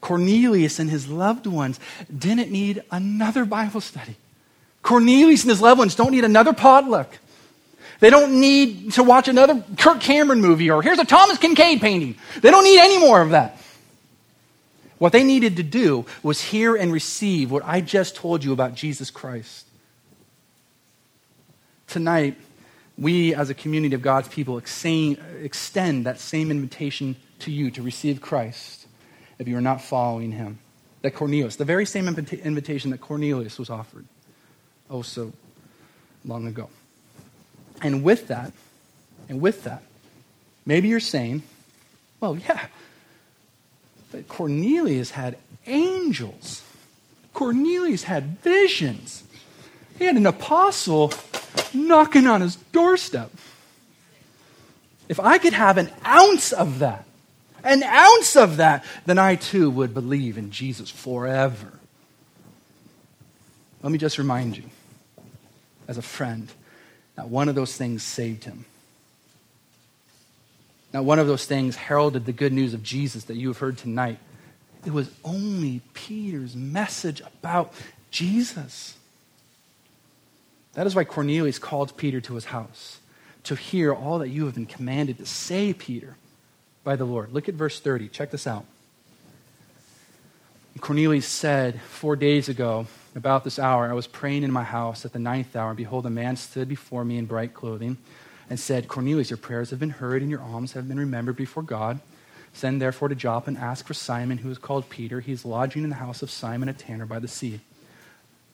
Cornelius 0.00 0.78
and 0.78 0.90
his 0.90 1.08
loved 1.08 1.46
ones 1.46 1.80
didn't 2.16 2.50
need 2.50 2.82
another 2.90 3.44
Bible 3.44 3.80
study. 3.80 4.16
Cornelius 4.82 5.42
and 5.42 5.50
his 5.50 5.62
loved 5.62 5.78
ones 5.78 5.94
don't 5.94 6.12
need 6.12 6.24
another 6.24 6.52
potluck. 6.52 7.18
They 8.00 8.10
don't 8.10 8.38
need 8.38 8.92
to 8.92 9.02
watch 9.02 9.28
another 9.28 9.64
Kirk 9.78 10.00
Cameron 10.00 10.42
movie 10.42 10.70
or 10.70 10.82
here's 10.82 10.98
a 10.98 11.06
Thomas 11.06 11.38
Kinkade 11.38 11.80
painting. 11.80 12.16
They 12.42 12.50
don't 12.50 12.64
need 12.64 12.78
any 12.78 12.98
more 12.98 13.22
of 13.22 13.30
that. 13.30 13.58
What 14.98 15.12
they 15.12 15.24
needed 15.24 15.56
to 15.56 15.62
do 15.62 16.04
was 16.22 16.40
hear 16.40 16.76
and 16.76 16.92
receive 16.92 17.50
what 17.50 17.64
I 17.64 17.80
just 17.80 18.14
told 18.14 18.44
you 18.44 18.52
about 18.52 18.74
Jesus 18.74 19.10
Christ. 19.10 19.66
Tonight, 21.94 22.36
we 22.98 23.36
as 23.36 23.50
a 23.50 23.54
community 23.54 23.94
of 23.94 24.02
God's 24.02 24.26
people 24.26 24.58
extend 24.58 26.06
that 26.06 26.18
same 26.18 26.50
invitation 26.50 27.14
to 27.38 27.52
you 27.52 27.70
to 27.70 27.82
receive 27.82 28.20
Christ 28.20 28.88
if 29.38 29.46
you 29.46 29.56
are 29.56 29.60
not 29.60 29.80
following 29.80 30.32
him. 30.32 30.58
That 31.02 31.14
Cornelius, 31.14 31.54
the 31.54 31.64
very 31.64 31.86
same 31.86 32.08
invitation 32.08 32.90
that 32.90 33.00
Cornelius 33.00 33.60
was 33.60 33.70
offered 33.70 34.06
oh 34.90 35.02
so 35.02 35.32
long 36.24 36.48
ago. 36.48 36.68
And 37.80 38.02
with 38.02 38.26
that, 38.26 38.50
and 39.28 39.40
with 39.40 39.62
that, 39.62 39.84
maybe 40.66 40.88
you're 40.88 40.98
saying, 40.98 41.44
well, 42.18 42.36
yeah, 42.36 42.66
but 44.10 44.26
Cornelius 44.26 45.12
had 45.12 45.38
angels. 45.68 46.64
Cornelius 47.34 48.02
had 48.02 48.40
visions. 48.40 49.22
He 49.96 50.06
had 50.06 50.16
an 50.16 50.26
apostle 50.26 51.12
knocking 51.74 52.26
on 52.26 52.40
his 52.40 52.56
doorstep. 52.56 53.30
If 55.08 55.20
I 55.20 55.38
could 55.38 55.52
have 55.52 55.76
an 55.78 55.90
ounce 56.06 56.52
of 56.52 56.78
that, 56.78 57.04
an 57.62 57.82
ounce 57.82 58.36
of 58.36 58.58
that, 58.58 58.84
then 59.06 59.18
I 59.18 59.36
too 59.36 59.70
would 59.70 59.94
believe 59.94 60.38
in 60.38 60.50
Jesus 60.50 60.90
forever. 60.90 61.72
Let 63.82 63.92
me 63.92 63.98
just 63.98 64.16
remind 64.16 64.56
you, 64.56 64.64
as 65.88 65.98
a 65.98 66.02
friend, 66.02 66.50
that 67.16 67.28
one 67.28 67.48
of 67.48 67.54
those 67.54 67.76
things 67.76 68.02
saved 68.02 68.44
him. 68.44 68.64
Not 70.92 71.04
one 71.04 71.18
of 71.18 71.26
those 71.26 71.44
things 71.44 71.76
heralded 71.76 72.24
the 72.24 72.32
good 72.32 72.52
news 72.52 72.72
of 72.72 72.82
Jesus 72.82 73.24
that 73.24 73.36
you 73.36 73.48
have 73.48 73.58
heard 73.58 73.76
tonight. 73.76 74.18
It 74.86 74.92
was 74.92 75.10
only 75.24 75.80
Peter's 75.92 76.54
message 76.54 77.20
about 77.20 77.72
Jesus. 78.10 78.96
That 80.74 80.86
is 80.86 80.94
why 80.94 81.04
Cornelius 81.04 81.58
called 81.58 81.96
Peter 81.96 82.20
to 82.22 82.34
his 82.34 82.46
house 82.46 82.98
to 83.44 83.54
hear 83.54 83.92
all 83.92 84.18
that 84.18 84.28
you 84.28 84.46
have 84.46 84.54
been 84.54 84.66
commanded 84.66 85.18
to 85.18 85.26
say, 85.26 85.72
Peter, 85.72 86.16
by 86.82 86.96
the 86.96 87.04
Lord. 87.04 87.32
Look 87.32 87.48
at 87.48 87.54
verse 87.54 87.78
30. 87.78 88.08
Check 88.08 88.30
this 88.30 88.46
out. 88.46 88.64
Cornelius 90.80 91.26
said 91.26 91.80
four 91.82 92.16
days 92.16 92.48
ago, 92.48 92.86
about 93.14 93.44
this 93.44 93.58
hour, 93.60 93.88
I 93.88 93.92
was 93.92 94.08
praying 94.08 94.42
in 94.42 94.50
my 94.50 94.64
house 94.64 95.04
at 95.04 95.12
the 95.12 95.18
ninth 95.20 95.54
hour, 95.54 95.68
and 95.68 95.76
behold, 95.76 96.04
a 96.04 96.10
man 96.10 96.36
stood 96.36 96.68
before 96.68 97.04
me 97.04 97.16
in 97.16 97.26
bright 97.26 97.54
clothing 97.54 97.96
and 98.50 98.58
said, 98.58 98.88
Cornelius, 98.88 99.30
your 99.30 99.36
prayers 99.36 99.70
have 99.70 99.78
been 99.78 99.90
heard, 99.90 100.20
and 100.20 100.30
your 100.30 100.42
alms 100.42 100.72
have 100.72 100.88
been 100.88 100.98
remembered 100.98 101.36
before 101.36 101.62
God. 101.62 102.00
Send 102.52 102.82
therefore 102.82 103.08
to 103.08 103.14
Joppa 103.14 103.48
and 103.48 103.58
ask 103.58 103.86
for 103.86 103.94
Simon, 103.94 104.38
who 104.38 104.50
is 104.50 104.58
called 104.58 104.90
Peter. 104.90 105.20
He 105.20 105.32
is 105.32 105.44
lodging 105.44 105.84
in 105.84 105.90
the 105.90 105.96
house 105.96 106.22
of 106.22 106.30
Simon, 106.30 106.68
a 106.68 106.72
tanner 106.72 107.06
by 107.06 107.20
the 107.20 107.28
sea. 107.28 107.60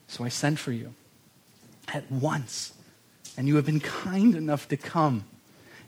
So 0.08 0.24
I 0.24 0.28
sent 0.28 0.58
for 0.58 0.72
you 0.72 0.94
at 1.92 2.10
once, 2.10 2.72
and 3.36 3.48
you 3.48 3.56
have 3.56 3.66
been 3.66 3.80
kind 3.80 4.34
enough 4.34 4.68
to 4.68 4.76
come. 4.76 5.24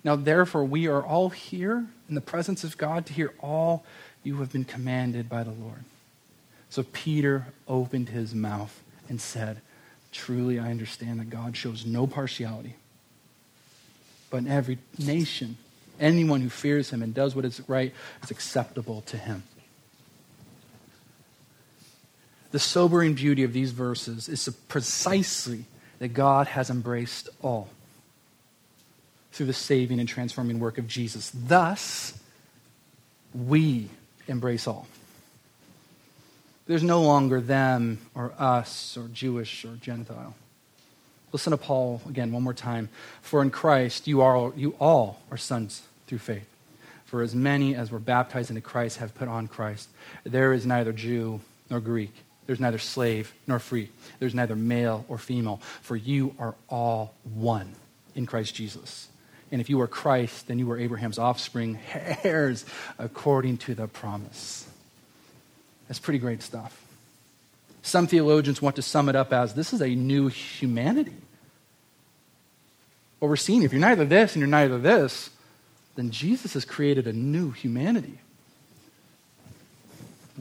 Now, 0.04 0.16
therefore, 0.16 0.64
we 0.64 0.88
are 0.88 1.04
all 1.04 1.30
here 1.30 1.86
in 2.08 2.14
the 2.14 2.20
presence 2.20 2.64
of 2.64 2.76
God 2.76 3.06
to 3.06 3.12
hear 3.12 3.32
all 3.40 3.84
you 4.24 4.36
have 4.36 4.52
been 4.52 4.64
commanded 4.64 5.28
by 5.28 5.42
the 5.42 5.52
Lord. 5.52 5.84
So 6.70 6.84
Peter 6.92 7.46
opened 7.68 8.08
his 8.08 8.34
mouth 8.34 8.82
and 9.08 9.20
said, 9.20 9.60
Truly, 10.10 10.58
I 10.58 10.70
understand 10.70 11.20
that 11.20 11.30
God 11.30 11.56
shows 11.56 11.86
no 11.86 12.06
partiality. 12.06 12.76
But 14.30 14.38
in 14.38 14.48
every 14.48 14.78
nation, 14.98 15.56
anyone 16.00 16.40
who 16.40 16.48
fears 16.48 16.90
him 16.90 17.02
and 17.02 17.14
does 17.14 17.34
what 17.34 17.44
is 17.44 17.60
right 17.68 17.92
is 18.22 18.30
acceptable 18.30 19.02
to 19.02 19.16
him. 19.16 19.42
The 22.50 22.58
sobering 22.58 23.14
beauty 23.14 23.42
of 23.44 23.52
these 23.52 23.70
verses 23.70 24.28
is 24.28 24.48
precisely 24.68 25.64
that 26.02 26.14
God 26.14 26.48
has 26.48 26.68
embraced 26.68 27.28
all 27.42 27.68
through 29.30 29.46
the 29.46 29.52
saving 29.52 30.00
and 30.00 30.08
transforming 30.08 30.58
work 30.58 30.76
of 30.78 30.88
Jesus. 30.88 31.30
Thus, 31.32 32.18
we 33.32 33.88
embrace 34.26 34.66
all. 34.66 34.88
There's 36.66 36.82
no 36.82 37.02
longer 37.02 37.40
them 37.40 38.00
or 38.16 38.32
us 38.36 38.96
or 38.96 39.06
Jewish 39.12 39.64
or 39.64 39.76
Gentile. 39.76 40.34
Listen 41.30 41.52
to 41.52 41.56
Paul 41.56 42.02
again 42.08 42.32
one 42.32 42.42
more 42.42 42.52
time. 42.52 42.88
For 43.20 43.40
in 43.40 43.52
Christ 43.52 44.08
you 44.08 44.22
are 44.22 44.52
you 44.56 44.74
all 44.80 45.20
are 45.30 45.36
sons 45.36 45.82
through 46.08 46.18
faith. 46.18 46.48
For 47.04 47.22
as 47.22 47.32
many 47.32 47.76
as 47.76 47.92
were 47.92 48.00
baptized 48.00 48.50
into 48.50 48.60
Christ 48.60 48.96
have 48.96 49.14
put 49.14 49.28
on 49.28 49.46
Christ. 49.46 49.88
There 50.24 50.52
is 50.52 50.66
neither 50.66 50.92
Jew 50.92 51.42
nor 51.70 51.78
Greek. 51.78 52.12
There's 52.46 52.60
neither 52.60 52.78
slave 52.78 53.32
nor 53.46 53.58
free. 53.58 53.88
There's 54.18 54.34
neither 54.34 54.56
male 54.56 55.04
or 55.08 55.18
female. 55.18 55.60
For 55.82 55.96
you 55.96 56.34
are 56.38 56.54
all 56.68 57.14
one 57.34 57.74
in 58.14 58.26
Christ 58.26 58.54
Jesus. 58.54 59.08
And 59.50 59.60
if 59.60 59.68
you 59.68 59.80
are 59.80 59.86
Christ, 59.86 60.48
then 60.48 60.58
you 60.58 60.70
are 60.70 60.78
Abraham's 60.78 61.18
offspring, 61.18 61.78
heirs 62.24 62.64
according 62.98 63.58
to 63.58 63.74
the 63.74 63.86
promise. 63.86 64.66
That's 65.88 66.00
pretty 66.00 66.18
great 66.18 66.42
stuff. 66.42 66.78
Some 67.82 68.06
theologians 68.06 68.62
want 68.62 68.76
to 68.76 68.82
sum 68.82 69.08
it 69.08 69.16
up 69.16 69.32
as 69.32 69.54
this 69.54 69.72
is 69.72 69.82
a 69.82 69.88
new 69.88 70.28
humanity. 70.28 71.16
What 73.18 73.28
we're 73.28 73.36
seeing, 73.36 73.62
if 73.62 73.72
you're 73.72 73.80
neither 73.80 74.04
this 74.04 74.34
and 74.34 74.40
you're 74.40 74.48
neither 74.48 74.78
this, 74.78 75.30
then 75.96 76.10
Jesus 76.10 76.54
has 76.54 76.64
created 76.64 77.06
a 77.06 77.12
new 77.12 77.50
humanity. 77.50 78.18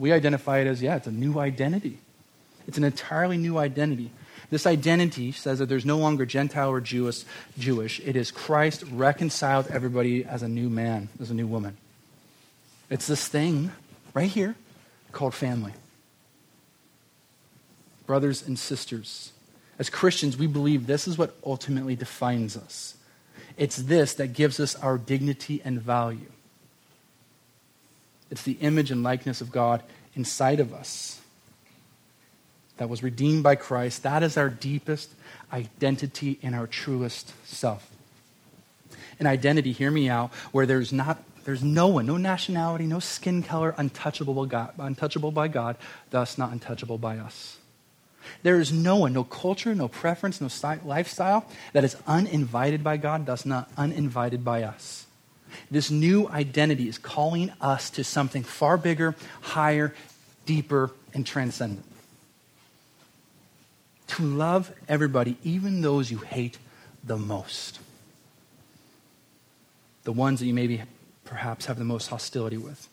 We 0.02 0.10
identify 0.10 0.58
it 0.58 0.66
as, 0.66 0.82
yeah, 0.82 0.96
it's 0.96 1.06
a 1.06 1.12
new 1.12 1.38
identity. 1.38 1.96
It's 2.66 2.76
an 2.76 2.82
entirely 2.82 3.36
new 3.36 3.56
identity. 3.56 4.10
This 4.50 4.66
identity 4.66 5.30
says 5.30 5.60
that 5.60 5.68
there's 5.68 5.84
no 5.84 5.96
longer 5.96 6.26
Gentile 6.26 6.70
or 6.70 6.80
Jewish. 6.80 7.22
Jewish. 7.56 8.00
It 8.00 8.16
is 8.16 8.32
Christ 8.32 8.82
reconciled 8.90 9.68
everybody 9.68 10.24
as 10.24 10.42
a 10.42 10.48
new 10.48 10.68
man, 10.68 11.08
as 11.20 11.30
a 11.30 11.34
new 11.34 11.46
woman. 11.46 11.76
It's 12.90 13.06
this 13.06 13.28
thing 13.28 13.70
right 14.12 14.28
here 14.28 14.56
called 15.12 15.34
family. 15.34 15.72
Brothers 18.04 18.44
and 18.44 18.58
sisters, 18.58 19.30
as 19.78 19.88
Christians, 19.88 20.36
we 20.36 20.48
believe 20.48 20.88
this 20.88 21.06
is 21.06 21.16
what 21.16 21.36
ultimately 21.46 21.94
defines 21.94 22.56
us. 22.56 22.96
It's 23.56 23.76
this 23.76 24.14
that 24.14 24.32
gives 24.32 24.58
us 24.58 24.74
our 24.74 24.98
dignity 24.98 25.62
and 25.64 25.80
value. 25.80 26.32
It's 28.32 28.42
the 28.42 28.56
image 28.62 28.90
and 28.90 29.02
likeness 29.02 29.42
of 29.42 29.52
God 29.52 29.82
inside 30.14 30.58
of 30.58 30.72
us 30.72 31.20
that 32.78 32.88
was 32.88 33.02
redeemed 33.02 33.42
by 33.42 33.56
Christ. 33.56 34.02
That 34.04 34.22
is 34.22 34.38
our 34.38 34.48
deepest 34.48 35.10
identity 35.52 36.38
and 36.42 36.54
our 36.54 36.66
truest 36.66 37.34
self. 37.46 37.90
An 39.20 39.26
identity, 39.26 39.72
hear 39.72 39.90
me 39.90 40.08
out, 40.08 40.32
where 40.50 40.64
there's 40.64 40.94
not 40.94 41.22
there's 41.44 41.62
no 41.62 41.88
one, 41.88 42.06
no 42.06 42.16
nationality, 42.16 42.86
no 42.86 43.00
skin 43.00 43.42
color 43.42 43.74
untouchable 43.76 44.32
by 44.32 44.46
God, 44.46 44.72
untouchable 44.78 45.32
by 45.32 45.48
God, 45.48 45.76
thus 46.10 46.38
not 46.38 46.52
untouchable 46.52 46.98
by 46.98 47.18
us. 47.18 47.58
There 48.42 48.60
is 48.60 48.72
no 48.72 48.96
one, 48.96 49.12
no 49.12 49.24
culture, 49.24 49.74
no 49.74 49.88
preference, 49.88 50.40
no 50.40 50.48
lifestyle 50.84 51.44
that 51.74 51.84
is 51.84 51.96
uninvited 52.06 52.82
by 52.82 52.96
God, 52.96 53.26
thus 53.26 53.44
not 53.44 53.70
uninvited 53.76 54.42
by 54.42 54.62
us. 54.62 55.06
This 55.70 55.90
new 55.90 56.28
identity 56.28 56.88
is 56.88 56.98
calling 56.98 57.52
us 57.60 57.90
to 57.90 58.04
something 58.04 58.42
far 58.42 58.76
bigger, 58.76 59.14
higher, 59.40 59.94
deeper, 60.46 60.90
and 61.14 61.26
transcendent. 61.26 61.84
To 64.08 64.22
love 64.22 64.72
everybody, 64.88 65.36
even 65.42 65.80
those 65.80 66.10
you 66.10 66.18
hate 66.18 66.58
the 67.02 67.16
most. 67.16 67.80
The 70.04 70.12
ones 70.12 70.40
that 70.40 70.46
you 70.46 70.54
maybe 70.54 70.82
perhaps 71.24 71.66
have 71.66 71.78
the 71.78 71.84
most 71.84 72.08
hostility 72.08 72.58
with. 72.58 72.88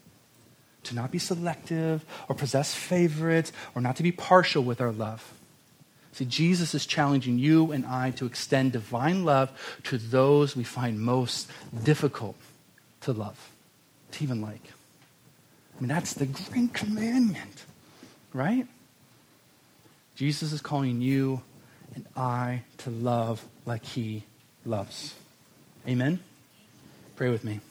To 0.83 0.95
not 0.95 1.11
be 1.11 1.19
selective 1.19 2.05
or 2.29 2.35
possess 2.35 2.73
favorites 2.73 3.51
or 3.75 3.81
not 3.81 3.97
to 3.97 4.03
be 4.03 4.11
partial 4.11 4.63
with 4.63 4.79
our 4.79 4.91
love. 4.91 5.33
See, 6.13 6.25
Jesus 6.25 6.73
is 6.73 6.85
challenging 6.85 7.37
you 7.37 7.71
and 7.71 7.85
I 7.85 8.11
to 8.11 8.25
extend 8.25 8.71
divine 8.71 9.25
love 9.25 9.51
to 9.83 9.97
those 9.97 10.55
we 10.55 10.63
find 10.63 10.99
most 10.99 11.49
difficult 11.83 12.35
to 13.01 13.13
love, 13.13 13.51
to 14.11 14.23
even 14.23 14.41
like. 14.41 14.61
I 15.77 15.81
mean, 15.81 15.89
that's 15.89 16.13
the 16.13 16.25
great 16.25 16.73
commandment, 16.73 17.65
right? 18.33 18.67
Jesus 20.15 20.51
is 20.51 20.61
calling 20.61 20.99
you 21.01 21.41
and 21.95 22.05
I 22.15 22.63
to 22.79 22.89
love 22.89 23.43
like 23.65 23.85
he 23.85 24.23
loves. 24.65 25.15
Amen? 25.87 26.19
Pray 27.15 27.29
with 27.29 27.43
me. 27.43 27.61